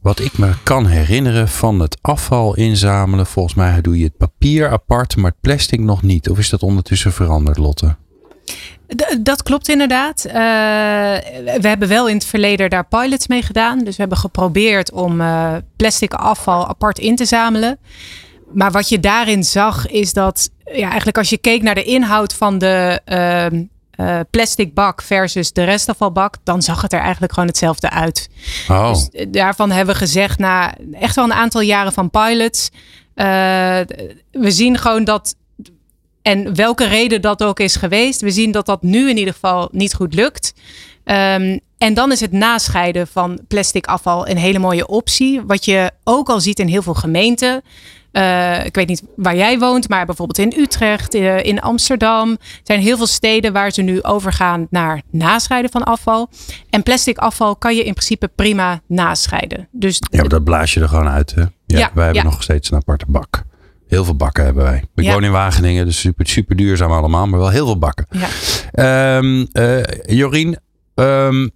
[0.00, 4.70] wat ik me kan herinneren van het afval inzamelen, volgens mij doe je het papier
[4.70, 6.30] apart, maar het plastic nog niet.
[6.30, 7.96] Of is dat ondertussen veranderd, Lotte?
[9.20, 10.24] Dat klopt inderdaad.
[10.26, 13.78] Uh, we hebben wel in het verleden daar pilots mee gedaan.
[13.78, 17.78] Dus we hebben geprobeerd om uh, plastic afval apart in te zamelen.
[18.52, 22.34] Maar wat je daarin zag is dat ja, eigenlijk als je keek naar de inhoud
[22.34, 23.00] van de
[23.52, 23.60] uh,
[24.00, 28.28] uh, plastic bak versus de restafvalbak, dan zag het er eigenlijk gewoon hetzelfde uit.
[28.68, 28.88] Oh.
[28.88, 32.70] Dus daarvan hebben we gezegd, na echt wel een aantal jaren van pilots,
[33.14, 33.26] uh,
[34.30, 35.34] we zien gewoon dat,
[36.22, 39.68] en welke reden dat ook is geweest, we zien dat dat nu in ieder geval
[39.72, 40.52] niet goed lukt.
[41.04, 45.42] Um, en dan is het nascheiden van plastic afval een hele mooie optie.
[45.42, 47.62] Wat je ook al ziet in heel veel gemeenten.
[48.12, 52.30] Uh, ik weet niet waar jij woont, maar bijvoorbeeld in Utrecht, uh, in Amsterdam.
[52.30, 56.30] Er zijn heel veel steden waar ze nu overgaan naar nascheiden van afval.
[56.70, 59.68] En plastic afval kan je in principe prima nascheiden.
[59.70, 61.34] Dus ja, maar dat blaas je er gewoon uit.
[61.34, 61.40] Hè?
[61.40, 62.28] Ja, ja wij hebben ja.
[62.30, 63.42] nog steeds een aparte bak.
[63.88, 64.84] Heel veel bakken hebben wij.
[64.94, 65.12] Ik ja.
[65.12, 68.06] woon in Wageningen, dus super, super duurzaam allemaal, maar wel heel veel bakken.
[68.10, 69.16] Ja.
[69.16, 70.58] Um, uh, Jorien,
[70.94, 71.50] um,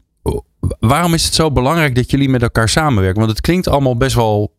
[0.81, 3.19] waarom is het zo belangrijk dat jullie met elkaar samenwerken?
[3.19, 4.53] Want het klinkt allemaal best wel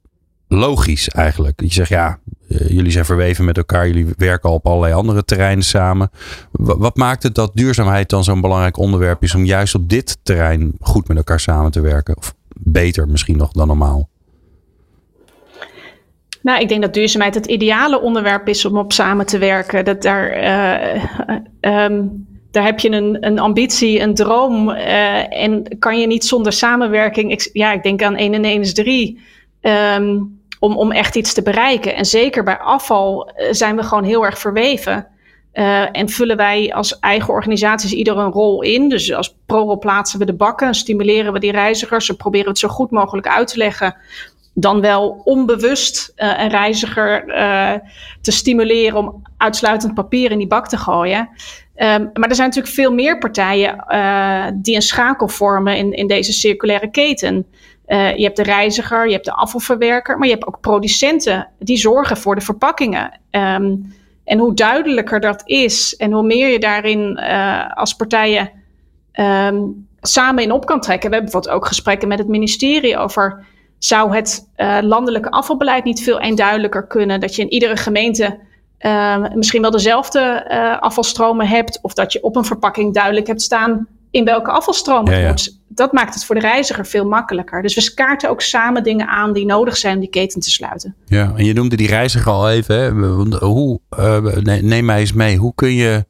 [0.47, 1.61] logisch eigenlijk.
[1.61, 5.25] Je zegt ja, uh, jullie zijn verweven met elkaar, jullie werken al op allerlei andere
[5.25, 6.09] terreinen samen.
[6.51, 10.73] Wat maakt het dat duurzaamheid dan zo'n belangrijk onderwerp is om juist op dit terrein
[10.79, 12.17] goed met elkaar samen te werken?
[12.17, 14.09] Of beter misschien nog dan normaal?
[16.41, 19.85] Nou, ik denk dat duurzaamheid het ideale onderwerp is om op samen te werken.
[19.85, 20.43] Dat daar,
[21.61, 24.69] uh, um, daar heb je een, een ambitie, een droom.
[24.69, 27.31] En kan je niet zonder samenwerking.
[27.31, 29.19] Ik, ja, ik denk aan 1 en 1 is 3.
[29.67, 31.95] Um, om, om echt iets te bereiken.
[31.95, 35.07] En zeker bij afval zijn we gewoon heel erg verweven.
[35.53, 38.89] Uh, en vullen wij als eigen organisaties ieder een rol in.
[38.89, 42.07] Dus als ProRol plaatsen we de bakken, stimuleren we die reizigers.
[42.07, 43.95] We proberen het zo goed mogelijk uit te leggen.
[44.53, 47.25] Dan wel onbewust uh, een reiziger
[48.21, 51.29] te stimuleren om uitsluitend papier in die bak te gooien.
[51.77, 53.85] Um, maar er zijn natuurlijk veel meer partijen
[54.61, 57.45] die een schakel vormen in, in deze circulaire keten.
[57.87, 61.77] Uh, je hebt de reiziger, je hebt de afvalverwerker, maar je hebt ook producenten die
[61.77, 63.19] zorgen voor de verpakkingen.
[63.31, 63.93] Um,
[64.23, 67.19] En hoe duidelijker dat is en hoe meer je daarin
[67.73, 68.51] als partijen
[69.11, 69.61] ehm,
[70.01, 71.09] samen in op kan trekken.
[71.09, 73.45] We hebben bijvoorbeeld ook gesprekken met het ministerie over
[73.77, 77.19] zou het uh, landelijke afvalbeleid niet veel eenduidelijker kunnen?
[77.19, 78.39] Dat je in iedere gemeente
[78.79, 83.87] uh, misschien wel dezelfde afvalstromen hebt, of dat je op een verpakking duidelijk hebt staan
[84.15, 85.59] in welke afvalstroom het ja, moet.
[85.67, 87.61] Dat maakt het voor de reiziger veel makkelijker.
[87.61, 90.95] Dus we kaarten ook samen dingen aan die nodig zijn om die keten te sluiten.
[91.05, 92.75] Ja, en je noemde die reiziger al even.
[92.75, 92.89] Hè?
[93.45, 93.79] Hoe,
[94.61, 96.05] neem mij eens mee, hoe kun je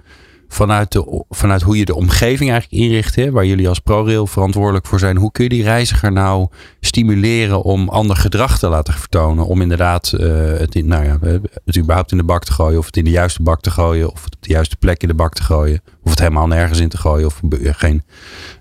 [0.47, 4.86] vanuit, de, vanuit hoe je de omgeving eigenlijk inricht, hè, waar jullie als ProRail verantwoordelijk
[4.86, 6.47] voor zijn, hoe kun je die reiziger nou
[6.79, 9.45] stimuleren om ander gedrag te laten vertonen?
[9.45, 11.17] Om inderdaad uh, het, in, nou ja,
[11.65, 14.12] het überhaupt in de bak te gooien, of het in de juiste bak te gooien,
[14.12, 16.79] of het op de juiste plek in de bak te gooien, of het helemaal nergens
[16.79, 18.03] in te gooien, of geen,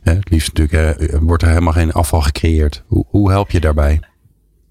[0.03, 2.83] het liefst natuurlijk uh, wordt er helemaal geen afval gecreëerd.
[2.87, 4.01] Hoe, hoe help je daarbij?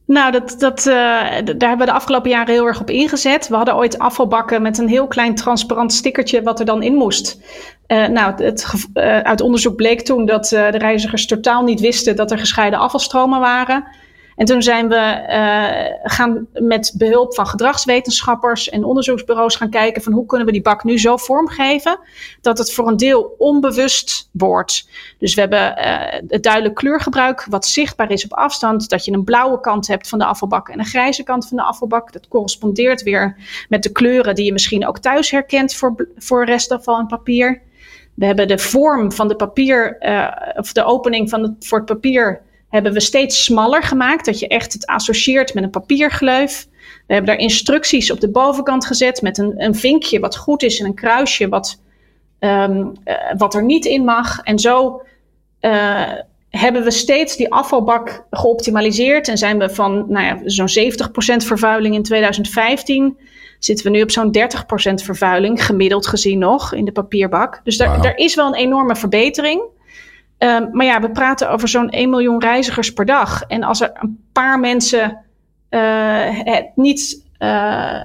[0.05, 3.47] Nou, dat, dat, uh, daar hebben we de afgelopen jaren heel erg op ingezet.
[3.47, 7.41] We hadden ooit afvalbakken met een heel klein transparant stickertje wat er dan in moest.
[7.87, 12.31] Uh, nou, het, uh, uit onderzoek bleek toen dat de reizigers totaal niet wisten dat
[12.31, 13.83] er gescheiden afvalstromen waren.
[14.35, 20.13] En toen zijn we uh, gaan met behulp van gedragswetenschappers en onderzoeksbureaus gaan kijken van
[20.13, 21.99] hoe kunnen we die bak nu zo vormgeven
[22.41, 24.89] dat het voor een deel onbewust wordt.
[25.17, 29.23] Dus we hebben uh, het duidelijk kleurgebruik wat zichtbaar is op afstand, dat je een
[29.23, 32.11] blauwe kant hebt van de afvalbak en een grijze kant van de afvalbak.
[32.11, 33.37] Dat correspondeert weer
[33.69, 37.61] met de kleuren die je misschien ook thuis herkent voor, voor restafval en papier.
[38.13, 41.87] We hebben de vorm van de papier, uh, of de opening van het, voor het
[41.87, 42.41] papier
[42.73, 44.25] hebben we steeds smaller gemaakt.
[44.25, 46.67] Dat je echt het associeert met een papiergleuf.
[47.07, 50.79] We hebben daar instructies op de bovenkant gezet met een, een vinkje wat goed is
[50.79, 51.81] en een kruisje wat,
[52.39, 54.39] um, uh, wat er niet in mag.
[54.39, 55.01] En zo
[55.61, 56.11] uh,
[56.49, 60.93] hebben we steeds die afvalbak geoptimaliseerd en zijn we van nou ja, zo'n
[61.43, 63.17] 70% vervuiling in 2015
[63.59, 67.61] zitten we nu op zo'n 30% vervuiling, gemiddeld gezien nog, in de papierbak.
[67.63, 68.03] Dus daar, wow.
[68.03, 69.61] daar is wel een enorme verbetering.
[70.37, 73.43] Um, maar ja, we praten over zo'n 1 miljoen reizigers per dag.
[73.43, 75.17] En als er een paar mensen
[75.69, 78.01] uh, het niet, uh,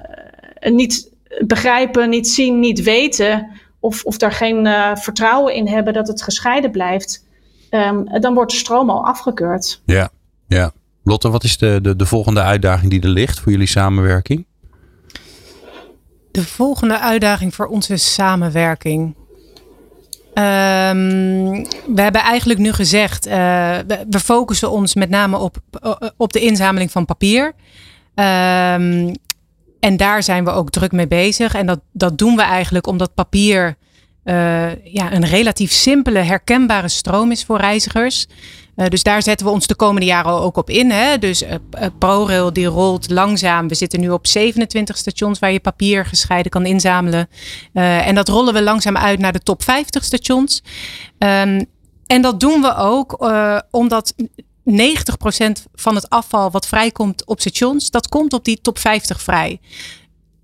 [0.59, 1.11] niet
[1.45, 3.47] begrijpen, niet zien, niet weten,
[3.79, 7.25] of, of daar geen uh, vertrouwen in hebben dat het gescheiden blijft,
[7.69, 9.81] um, dan wordt de stroom al afgekeurd.
[9.85, 10.09] Ja,
[10.47, 10.71] ja.
[11.03, 14.45] Lotte, wat is de, de, de volgende uitdaging die er ligt voor jullie samenwerking?
[16.31, 19.15] De volgende uitdaging voor onze samenwerking.
[20.33, 21.63] Um,
[21.95, 23.33] we hebben eigenlijk nu gezegd, uh,
[24.09, 25.57] we, focussen ons met name op,
[26.17, 27.45] op de inzameling van papier.
[28.15, 29.11] Um,
[29.79, 31.53] en daar zijn we ook druk mee bezig.
[31.53, 33.77] En dat, dat doen we eigenlijk omdat papier
[34.23, 38.27] uh, ja, een relatief simpele, herkenbare stroom is voor reizigers.
[38.79, 40.91] Uh, dus daar zetten we ons de komende jaren ook op in.
[40.91, 41.17] Hè?
[41.17, 41.49] Dus uh,
[41.97, 43.67] ProRail die rolt langzaam.
[43.67, 47.27] We zitten nu op 27 stations waar je papier gescheiden kan inzamelen.
[47.73, 50.63] En dat rollen we langzaam uit naar de top 50 stations.
[51.17, 51.65] Um,
[52.05, 53.29] en dat doen we ook
[53.71, 54.13] omdat
[54.69, 54.71] 90%
[55.73, 59.59] van het afval wat vrijkomt op stations, dat komt op die top 50 vrij.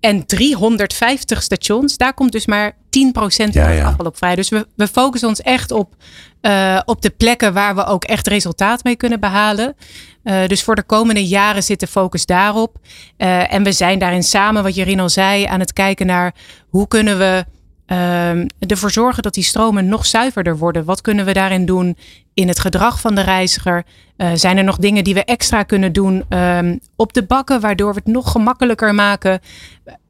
[0.00, 2.76] En 350 stations, daar komt dus maar 10%
[3.12, 4.34] van ja, het afval op vrij.
[4.34, 5.94] Dus we, we focussen ons echt op,
[6.42, 9.76] uh, op de plekken waar we ook echt resultaat mee kunnen behalen.
[10.24, 12.76] Uh, dus voor de komende jaren zit de focus daarop.
[13.18, 16.34] Uh, en we zijn daarin samen, wat Jerin al zei, aan het kijken naar
[16.68, 17.44] hoe kunnen we
[17.86, 20.84] um, ervoor zorgen dat die stromen nog zuiverder worden.
[20.84, 21.96] Wat kunnen we daarin doen
[22.34, 23.84] in het gedrag van de reiziger?
[24.16, 27.94] Uh, zijn er nog dingen die we extra kunnen doen um, op de bakken, waardoor
[27.94, 29.40] we het nog gemakkelijker maken?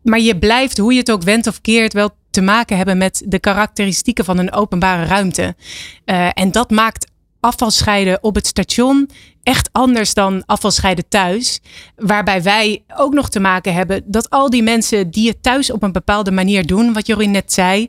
[0.02, 3.22] Maar je blijft, hoe je het ook wendt of keert, wel te maken hebben met
[3.26, 5.54] de karakteristieken van een openbare ruimte.
[6.04, 7.06] Uh, en dat maakt
[7.40, 9.10] afvalscheiden op het station
[9.42, 11.60] echt anders dan afvalscheiden thuis.
[11.96, 15.82] Waarbij wij ook nog te maken hebben dat al die mensen die het thuis op
[15.82, 17.88] een bepaalde manier doen, wat Jorien net zei,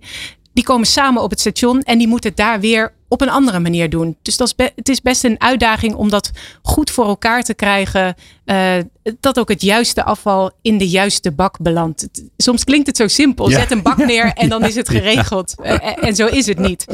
[0.53, 3.59] die komen samen op het station en die moeten het daar weer op een andere
[3.59, 4.17] manier doen.
[4.21, 6.31] Dus dat is het is best een uitdaging om dat
[6.61, 8.15] goed voor elkaar te krijgen.
[8.45, 8.73] Uh,
[9.19, 12.01] dat ook het juiste afval in de juiste bak belandt.
[12.01, 13.49] Het, soms klinkt het zo simpel.
[13.49, 13.59] Ja.
[13.59, 15.55] Zet een bak neer en dan is het geregeld.
[15.63, 16.85] Uh, en zo is het niet.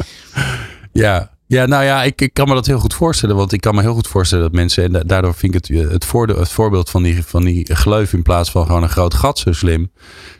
[0.92, 3.36] Ja, ja, nou ja, ik, ik kan me dat heel goed voorstellen.
[3.36, 4.84] Want ik kan me heel goed voorstellen dat mensen.
[4.84, 8.22] En daardoor vind ik het, het, voordeel, het voorbeeld van die, van die gleuf in
[8.22, 9.90] plaats van gewoon een groot gat zo slim.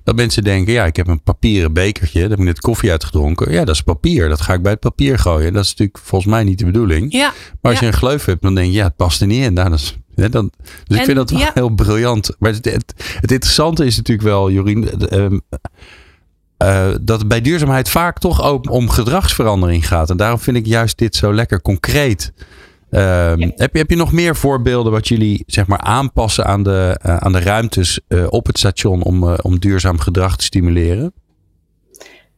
[0.04, 2.20] Dat mensen denken: ja, ik heb een papieren bekertje.
[2.20, 3.52] Daar heb ik net koffie uitgedronken.
[3.52, 4.28] Ja, dat is papier.
[4.28, 5.52] Dat ga ik bij het papier gooien.
[5.52, 7.12] Dat is natuurlijk volgens mij niet de bedoeling.
[7.12, 7.86] Ja, maar als ja.
[7.86, 9.52] je een gleuf hebt, dan denk je: ja, het past er niet in.
[9.52, 11.50] Nou, dat is, ja, dan, dus en, ik vind dat wel ja.
[11.54, 12.30] heel briljant.
[12.38, 14.88] Maar het, het, het, interessante is natuurlijk wel, Jorien.
[16.58, 20.10] Uh, dat het bij duurzaamheid vaak toch ook om gedragsverandering gaat.
[20.10, 22.32] En daarom vind ik juist dit zo lekker concreet.
[22.90, 26.98] Ehm, heb, je, heb je nog meer voorbeelden wat jullie zeg maar aanpassen aan de,
[27.02, 31.12] aan de ruimtes op het station om, om duurzaam gedrag te stimuleren?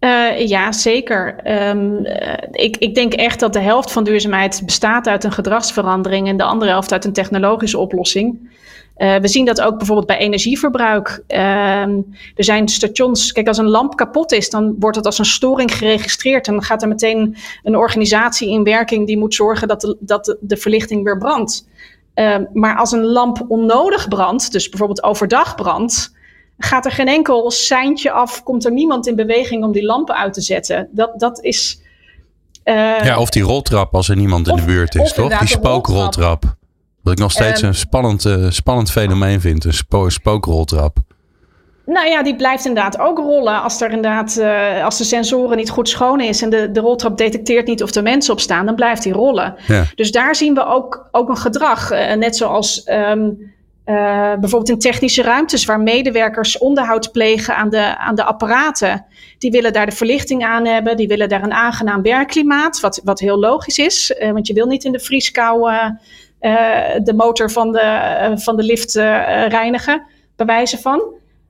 [0.01, 1.41] Uh, ja, zeker.
[1.69, 2.07] Um,
[2.51, 6.43] ik, ik denk echt dat de helft van duurzaamheid bestaat uit een gedragsverandering en de
[6.43, 8.51] andere helft uit een technologische oplossing.
[8.99, 11.23] Uh, we zien dat ook bijvoorbeeld bij energieverbruik.
[11.29, 15.25] Uh, er zijn stations, kijk, als een lamp kapot is, dan wordt het als een
[15.25, 16.47] storing geregistreerd.
[16.47, 20.25] En dan gaat er meteen een organisatie in werking die moet zorgen dat de, dat
[20.25, 21.69] de, de verlichting weer brandt.
[22.15, 26.15] Uh, maar als een lamp onnodig brandt, dus bijvoorbeeld overdag brandt,
[26.59, 30.33] gaat er geen enkel seintje af, komt er niemand in beweging om die lampen uit
[30.33, 30.89] te zetten.
[30.91, 31.81] Dat, dat is.
[32.65, 35.39] Uh, ja, of die roltrap als er niemand in de buurt is, toch?
[35.39, 36.57] Die spookroltrap.
[37.07, 40.99] Wat ik nog steeds um, een spannend, uh, spannend fenomeen vind, een spo spookroltrap.
[41.85, 45.71] Nou ja, die blijft inderdaad ook rollen als, er inderdaad, uh, als de sensoren niet
[45.71, 48.75] goed schoon is en de, de roltrap detecteert niet of er mensen op staan, dan
[48.75, 49.55] blijft die rollen.
[49.67, 49.85] Ja.
[49.95, 51.93] Dus daar zien we ook, ook een gedrag.
[51.93, 53.55] Uh, net zoals um,
[53.85, 53.95] uh,
[54.35, 59.05] bijvoorbeeld in technische ruimtes waar medewerkers onderhoud plegen aan de, aan de apparaten.
[59.39, 63.21] Die willen daar de verlichting aan hebben, die willen daar een aangenaam werkklimaat, wat, wat
[63.21, 64.17] heel logisch is.
[64.33, 65.71] Want je wil niet in de vrieskou
[67.03, 68.95] de motor van de, van de lift
[69.49, 70.03] reinigen,
[70.37, 71.03] bij wijze van.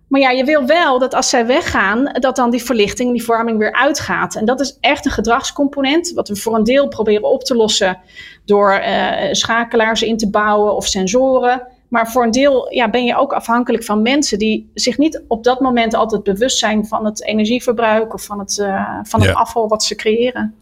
[0.09, 3.59] Maar ja, je wil wel dat als zij weggaan, dat dan die verlichting, die verwarming
[3.59, 4.35] weer uitgaat.
[4.35, 7.99] En dat is echt een gedragscomponent, wat we voor een deel proberen op te lossen
[8.45, 8.83] door
[9.31, 11.67] schakelaars in te bouwen of sensoren.
[11.89, 15.45] Maar voor een deel ja, ben je ook afhankelijk van mensen die zich niet op
[15.45, 19.35] dat moment altijd bewust zijn van het energieverbruik of van het, uh, van het ja.
[19.35, 20.55] afval wat ze creëren.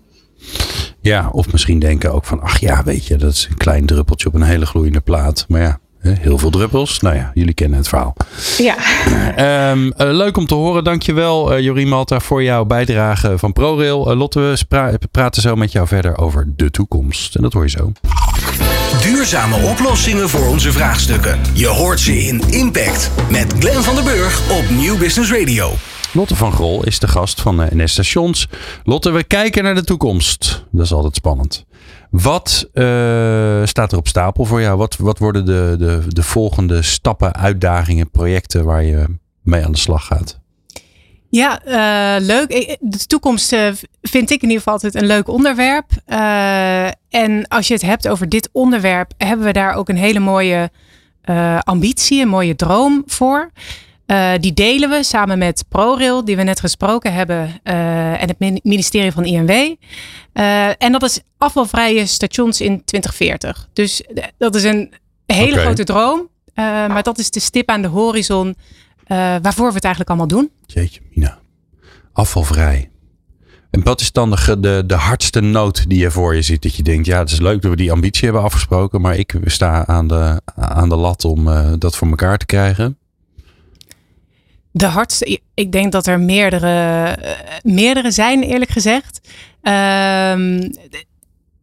[1.05, 4.28] Ja, of misschien denken ook van, ach ja, weet je, dat is een klein druppeltje
[4.28, 5.44] op een hele gloeiende plaat.
[5.48, 5.78] Maar ja,
[6.12, 7.00] Heel veel druppels.
[7.00, 8.16] Nou ja, jullie kennen het verhaal.
[8.59, 8.76] Ja.
[9.70, 10.84] Um, uh, leuk om te horen.
[10.84, 14.11] Dankjewel uh, Jorien Malta voor jouw bijdrage van ProRail.
[14.11, 17.34] Uh, Lotte, we praten zo met jou verder over de toekomst.
[17.34, 17.92] En dat hoor je zo.
[19.02, 21.40] Duurzame oplossingen voor onze vraagstukken.
[21.52, 25.72] Je hoort ze in Impact met Glenn van der Burg op Nieuw Business Radio.
[26.15, 28.49] Lotte van Grol is de gast van NS Stations.
[28.85, 30.65] Lotte, we kijken naar de toekomst.
[30.71, 31.65] Dat is altijd spannend.
[32.11, 32.85] Wat uh,
[33.65, 34.79] staat er op stapel voor jou?
[34.79, 39.05] Wat, wat worden de, de, de volgende stappen, uitdagingen, projecten waar je
[39.43, 40.41] mee aan de slag gaat?
[41.29, 42.77] Ja, uh, leuk.
[42.81, 43.57] De toekomst
[44.03, 45.91] vind ik in ieder geval altijd een leuk onderwerp.
[47.09, 50.71] En als je het hebt over dit onderwerp, hebben we daar ook een hele mooie
[51.62, 53.51] ambitie, een mooie droom voor.
[54.40, 59.24] Die delen we samen met ProRail, die we net gesproken hebben, en het ministerie van
[59.24, 59.74] INW.
[60.78, 63.68] en dat is afvalvrije stations in 2040.
[63.72, 64.02] Dus
[64.38, 64.92] dat is een
[65.26, 65.64] hele okay.
[65.64, 66.28] grote droom.
[66.55, 68.57] maar dat is de stip aan de horizon
[69.42, 70.50] waarvoor we het eigenlijk allemaal doen.
[70.66, 71.38] Jeetje, Mina.
[72.12, 72.88] Afvalvrij.
[73.70, 76.62] En wat is dan de, de, de hardste noot die je voor je ziet?
[76.62, 79.34] Dat je denkt, ja, het is leuk dat we die ambitie hebben afgesproken, maar ik
[79.44, 81.48] sta aan de, aan de lat om
[81.78, 82.98] dat voor elkaar te krijgen.
[84.77, 87.31] De hardste, ik denk dat er meerdere, uh,
[87.62, 89.20] meerdere zijn, eerlijk gezegd.
[89.62, 90.61] Uh,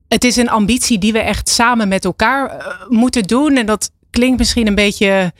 [0.08, 3.56] het is een ambitie die we echt samen met elkaar moeten doen.
[3.56, 5.34] En dat klinkt misschien een beetje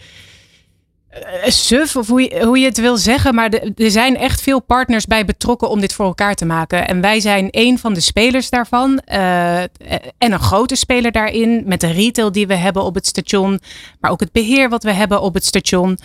[1.14, 3.36] uh, suf, of hoe je, hoe je het wil zeggen.
[3.36, 6.88] Maar er zijn echt veel partners bij betrokken om dit voor elkaar te maken.
[6.88, 9.00] En wij zijn een van de spelers daarvan.
[9.00, 9.70] En
[10.18, 11.64] een grote speler daarin.
[11.66, 13.60] Met de retail die we hebben op het station.
[14.00, 15.98] Maar ook het beheer wat we hebben op het station.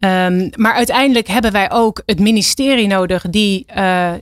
[0.00, 3.74] Um, maar uiteindelijk hebben wij ook het ministerie nodig die uh,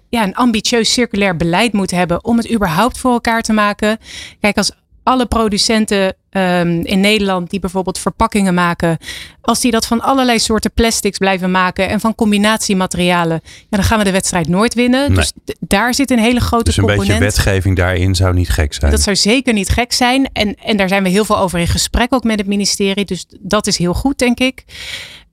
[0.09, 3.99] ja, een ambitieus circulair beleid moet hebben om het überhaupt voor elkaar te maken.
[4.41, 4.73] Kijk, als
[5.03, 8.99] alle producenten um, in Nederland die bijvoorbeeld verpakkingen maken,
[9.41, 13.99] als die dat van allerlei soorten plastics blijven maken en van combinatiematerialen, ja, dan gaan
[13.99, 15.09] we de wedstrijd nooit winnen.
[15.09, 15.17] Nee.
[15.17, 17.09] Dus daar zit een hele grote dus een component.
[17.09, 18.91] beetje wetgeving daarin zou niet gek zijn.
[18.91, 20.29] Dat zou zeker niet gek zijn.
[20.33, 23.05] En, en daar zijn we heel veel over in gesprek ook met het ministerie.
[23.05, 24.65] Dus dat is heel goed, denk ik.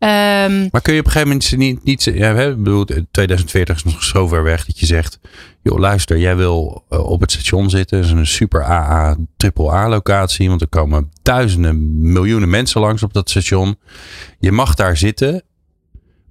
[0.04, 3.84] Um, maar kun je op een gegeven moment niet, niet ja, ik bedoel, 2040 is
[3.84, 5.20] nog zo ver weg dat je zegt,
[5.62, 9.72] joh luister, jij wil uh, op het station zitten, dat is een super AA, triple
[9.72, 13.78] A locatie, want er komen duizenden, miljoenen mensen langs op dat station.
[14.40, 15.44] Je mag daar zitten,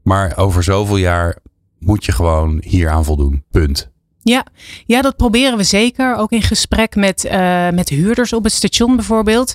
[0.03, 1.39] maar over zoveel jaar
[1.79, 3.91] moet je gewoon hier aan voldoen, punt.
[4.23, 4.47] Ja,
[4.87, 6.17] ja, dat proberen we zeker.
[6.17, 9.55] Ook in gesprek met, uh, met huurders op het station bijvoorbeeld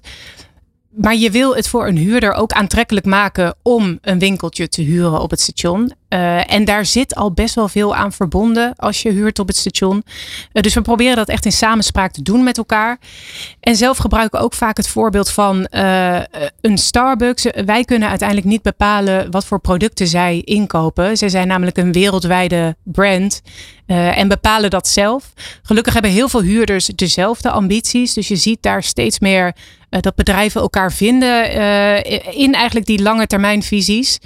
[0.97, 5.21] maar je wil het voor een huurder ook aantrekkelijk maken om een winkeltje te huren
[5.21, 5.93] op het station.
[6.09, 9.57] Uh, en daar zit al best wel veel aan verbonden als je huurt op het
[9.57, 10.03] station.
[10.53, 12.97] Uh, dus we proberen dat echt in samenspraak te doen met elkaar.
[13.59, 16.19] En zelf gebruiken ook vaak het voorbeeld van uh,
[16.61, 17.45] een Starbucks.
[17.65, 21.17] Wij kunnen uiteindelijk niet bepalen wat voor producten zij inkopen.
[21.17, 23.41] Zij zijn namelijk een wereldwijde brand.
[23.85, 25.33] en bepalen dat zelf.
[25.61, 28.13] Gelukkig hebben heel veel huurders dezelfde ambities.
[28.13, 29.55] Dus je ziet daar steeds meer
[29.89, 31.53] dat bedrijven elkaar vinden
[32.33, 34.19] in eigenlijk die lange termijn visies.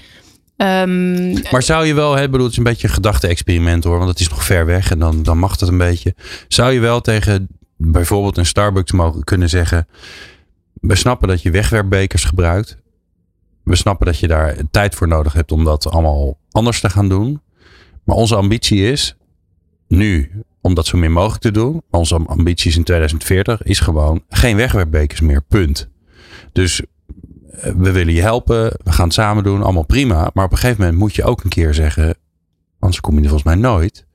[0.62, 4.10] Um, maar zou je wel, hè, bedoel, het is een beetje een gedachte-experiment hoor, want
[4.10, 6.16] het is nog ver weg en dan, dan mag het een beetje.
[6.48, 7.48] Zou je wel tegen
[7.78, 9.88] bijvoorbeeld een Starbucks mogen kunnen zeggen:
[10.74, 12.78] We snappen dat je wegwerpbekers gebruikt.
[13.64, 17.10] We snappen dat je daar tijd voor nodig hebt om dat allemaal anders te gaan
[17.10, 17.42] doen.
[18.04, 19.16] Maar onze ambitie is
[19.88, 20.32] nu
[20.62, 21.82] om dat zo min mogelijk te doen.
[21.90, 25.42] Onze ambitie is in 2040 is gewoon geen wegwerpbekers meer.
[25.42, 25.90] Punt.
[26.52, 26.82] Dus
[27.78, 30.30] we willen je helpen, we gaan het samen doen, allemaal prima.
[30.34, 32.16] Maar op een gegeven moment moet je ook een keer zeggen,
[32.80, 34.06] anders kom je er volgens mij nooit.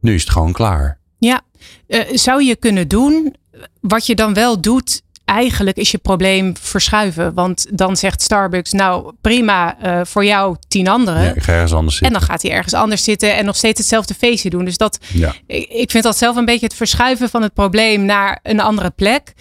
[0.00, 0.98] Nu is het gewoon klaar.
[1.18, 1.40] Ja,
[1.88, 3.34] uh, zou je kunnen doen.
[3.80, 7.34] Wat je dan wel doet, eigenlijk is je probleem verschuiven.
[7.34, 11.22] Want dan zegt Starbucks, nou prima, uh, voor jou tien anderen.
[11.22, 12.14] Ja, ik ga ergens anders zitten.
[12.14, 14.64] En dan gaat hij ergens anders zitten en nog steeds hetzelfde feestje doen.
[14.64, 15.34] Dus dat, ja.
[15.46, 18.90] ik, ik vind dat zelf een beetje het verschuiven van het probleem naar een andere
[18.90, 19.34] plek.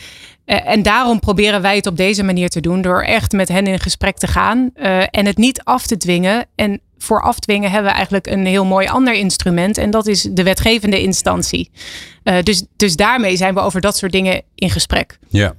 [0.48, 2.82] Uh, en daarom proberen wij het op deze manier te doen.
[2.82, 4.70] Door echt met hen in gesprek te gaan.
[4.76, 6.45] Uh, en het niet af te dwingen.
[6.56, 9.78] En voor afdwingen hebben we eigenlijk een heel mooi ander instrument.
[9.78, 11.72] En dat is de wetgevende instantie.
[12.24, 15.20] Uh, dus, dus daarmee zijn we over dat soort dingen in gesprek.
[15.28, 15.54] Ja.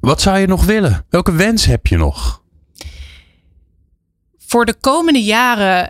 [0.00, 1.04] Wat zou je nog willen?
[1.10, 2.42] Welke wens heb je nog?
[4.38, 5.88] Voor de komende jaren,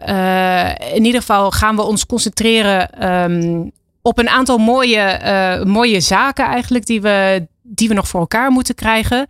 [0.95, 6.45] in ieder geval, gaan we ons concentreren um, op een aantal mooie, uh, mooie zaken
[6.45, 9.27] eigenlijk die we, die we nog voor elkaar moeten krijgen.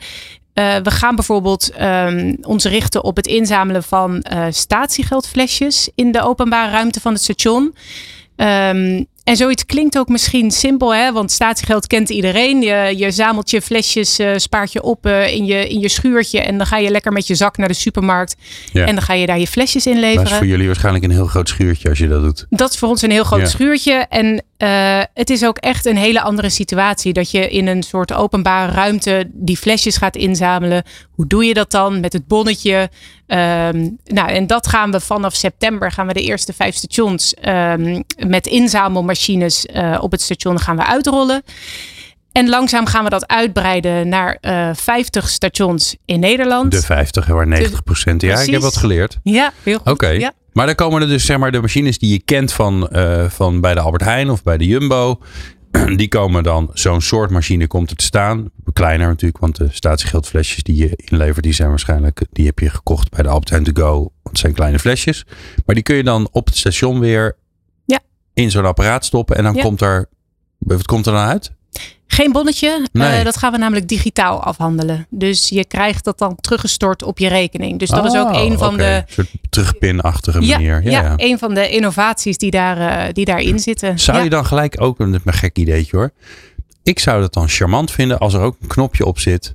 [0.54, 6.22] Uh, we gaan bijvoorbeeld um, ons richten op het inzamelen van uh, statiegeldflesjes in de
[6.22, 7.74] openbare ruimte van het station.
[8.36, 11.12] Um, en zoiets klinkt ook misschien simpel, hè?
[11.12, 12.60] want statiegeld kent iedereen.
[12.60, 16.40] Je, je zamelt je flesjes, uh, spaart je op uh, in, je, in je schuurtje.
[16.40, 18.36] En dan ga je lekker met je zak naar de supermarkt.
[18.72, 18.86] Ja.
[18.86, 20.24] En dan ga je daar je flesjes in leveren.
[20.24, 22.46] Dat is voor jullie waarschijnlijk een heel groot schuurtje als je dat doet.
[22.50, 23.46] Dat is voor ons een heel groot ja.
[23.46, 23.92] schuurtje.
[23.92, 27.12] En uh, het is ook echt een hele andere situatie.
[27.12, 30.82] Dat je in een soort openbare ruimte die flesjes gaat inzamelen.
[31.10, 32.90] Hoe doe je dat dan met het bonnetje?
[33.26, 38.04] Um, nou, en dat gaan we vanaf september gaan we de eerste vijf stations um,
[38.26, 41.42] met inzamelmachines uh, op het station gaan we uitrollen.
[42.32, 46.72] En langzaam gaan we dat uitbreiden naar uh, 50 stations in Nederland.
[46.72, 48.22] De 50, waar 90 procent.
[48.22, 49.18] Ja, ik heb wat geleerd.
[49.22, 49.86] Ja, heel goed.
[49.86, 49.90] Oké.
[49.90, 50.18] Okay.
[50.18, 50.32] Ja.
[50.52, 53.60] Maar dan komen er dus zeg maar de machines die je kent van, uh, van
[53.60, 55.20] bij de Albert Heijn of bij de Jumbo.
[55.96, 58.50] Die komen dan, zo'n soort machine komt er te staan.
[58.72, 63.10] Kleiner natuurlijk, want de statiegeldflesjes die je inlevert, die zijn waarschijnlijk, die heb je gekocht
[63.10, 63.98] bij de Albert Heijn To Go.
[63.98, 65.26] Want het zijn kleine flesjes.
[65.66, 67.36] Maar die kun je dan op het station weer
[67.84, 68.00] ja.
[68.34, 69.36] in zo'n apparaat stoppen.
[69.36, 69.62] En dan ja.
[69.62, 70.08] komt er,
[70.58, 71.52] wat komt er dan uit?
[72.14, 72.86] Geen bonnetje.
[72.92, 73.18] Nee.
[73.18, 75.06] Uh, dat gaan we namelijk digitaal afhandelen.
[75.10, 77.78] Dus je krijgt dat dan teruggestort op je rekening.
[77.78, 78.86] Dus dat oh, is ook een van okay.
[78.86, 79.04] de.
[79.06, 80.82] Een soort terugpinachtige manier.
[80.82, 83.98] Ja, ja, ja, een van de innovaties die, daar, uh, die daarin zitten.
[83.98, 84.24] Zou ja.
[84.24, 86.10] je dan gelijk ook, een gek ideetje hoor.
[86.82, 89.54] Ik zou dat dan charmant vinden als er ook een knopje op zit.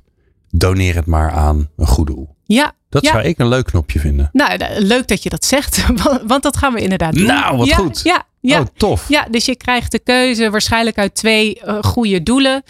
[0.50, 2.36] Doneer het maar aan een goed doel.
[2.44, 2.72] Ja.
[2.88, 3.10] Dat ja.
[3.12, 4.28] zou ik een leuk knopje vinden.
[4.32, 5.86] Nou, leuk dat je dat zegt.
[6.26, 7.26] Want dat gaan we inderdaad doen.
[7.26, 8.00] Nou, wat ja, goed.
[8.04, 8.60] Ja, ja.
[8.60, 9.08] Oh, tof.
[9.08, 12.62] Ja, dus je krijgt de keuze waarschijnlijk uit twee uh, goede doelen.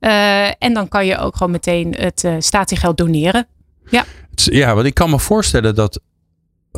[0.00, 3.46] Uh, en dan kan je ook gewoon meteen het uh, statiegeld doneren.
[3.90, 4.04] Ja.
[4.34, 6.00] Ja, want ik kan me voorstellen dat.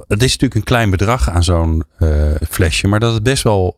[0.07, 2.11] Het is natuurlijk een klein bedrag aan zo'n uh,
[2.51, 2.89] flesje.
[2.89, 3.77] Maar dat het best wel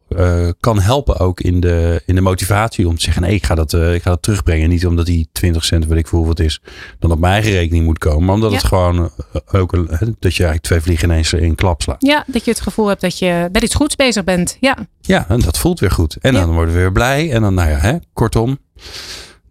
[0.61, 3.23] kan helpen ook in de, in de motivatie om te zeggen.
[3.23, 4.69] Nee, ik ga, dat, ik ga dat terugbrengen.
[4.69, 6.61] Niet omdat die 20 cent, wat ik voel wat is,
[6.99, 8.25] dan op mijn eigen rekening moet komen.
[8.25, 8.57] Maar omdat ja.
[8.57, 9.11] het gewoon
[9.53, 9.73] ook.
[10.19, 12.03] dat je eigenlijk twee vliegen ineens in klap slaat.
[12.07, 14.57] Ja, dat je het gevoel hebt dat je met iets goeds bezig bent.
[14.61, 16.17] Ja, ja en dat voelt weer goed.
[16.21, 16.41] En ja.
[16.41, 17.33] dan worden we weer blij.
[17.33, 18.59] En dan, nou ja, hè, kortom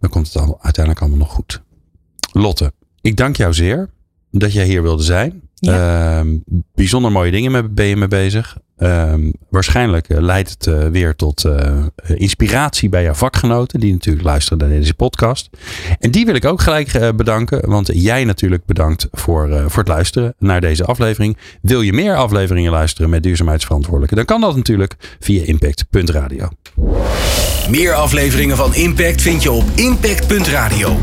[0.00, 1.62] dan komt het al, uiteindelijk allemaal nog goed.
[2.32, 3.90] Lotte, ik dank jou zeer
[4.30, 5.48] dat jij hier wilde zijn.
[5.60, 6.22] Ja.
[6.22, 6.30] Uh,
[6.74, 8.56] bijzonder mooie dingen ben je mee bezig.
[8.78, 9.14] Uh,
[9.50, 14.58] waarschijnlijk uh, leidt het uh, weer tot uh, inspiratie bij jouw vakgenoten, die natuurlijk luisteren
[14.58, 15.50] naar deze podcast.
[15.98, 20.34] En die wil ik ook gelijk bedanken, want jij natuurlijk bedankt voor, voor het luisteren
[20.38, 21.36] naar deze aflevering.
[21.62, 26.48] Wil je meer afleveringen luisteren met duurzaamheidsverantwoordelijken, dan kan dat natuurlijk via impact.radio.
[27.70, 30.98] Meer afleveringen van Impact vind je op impact.radio.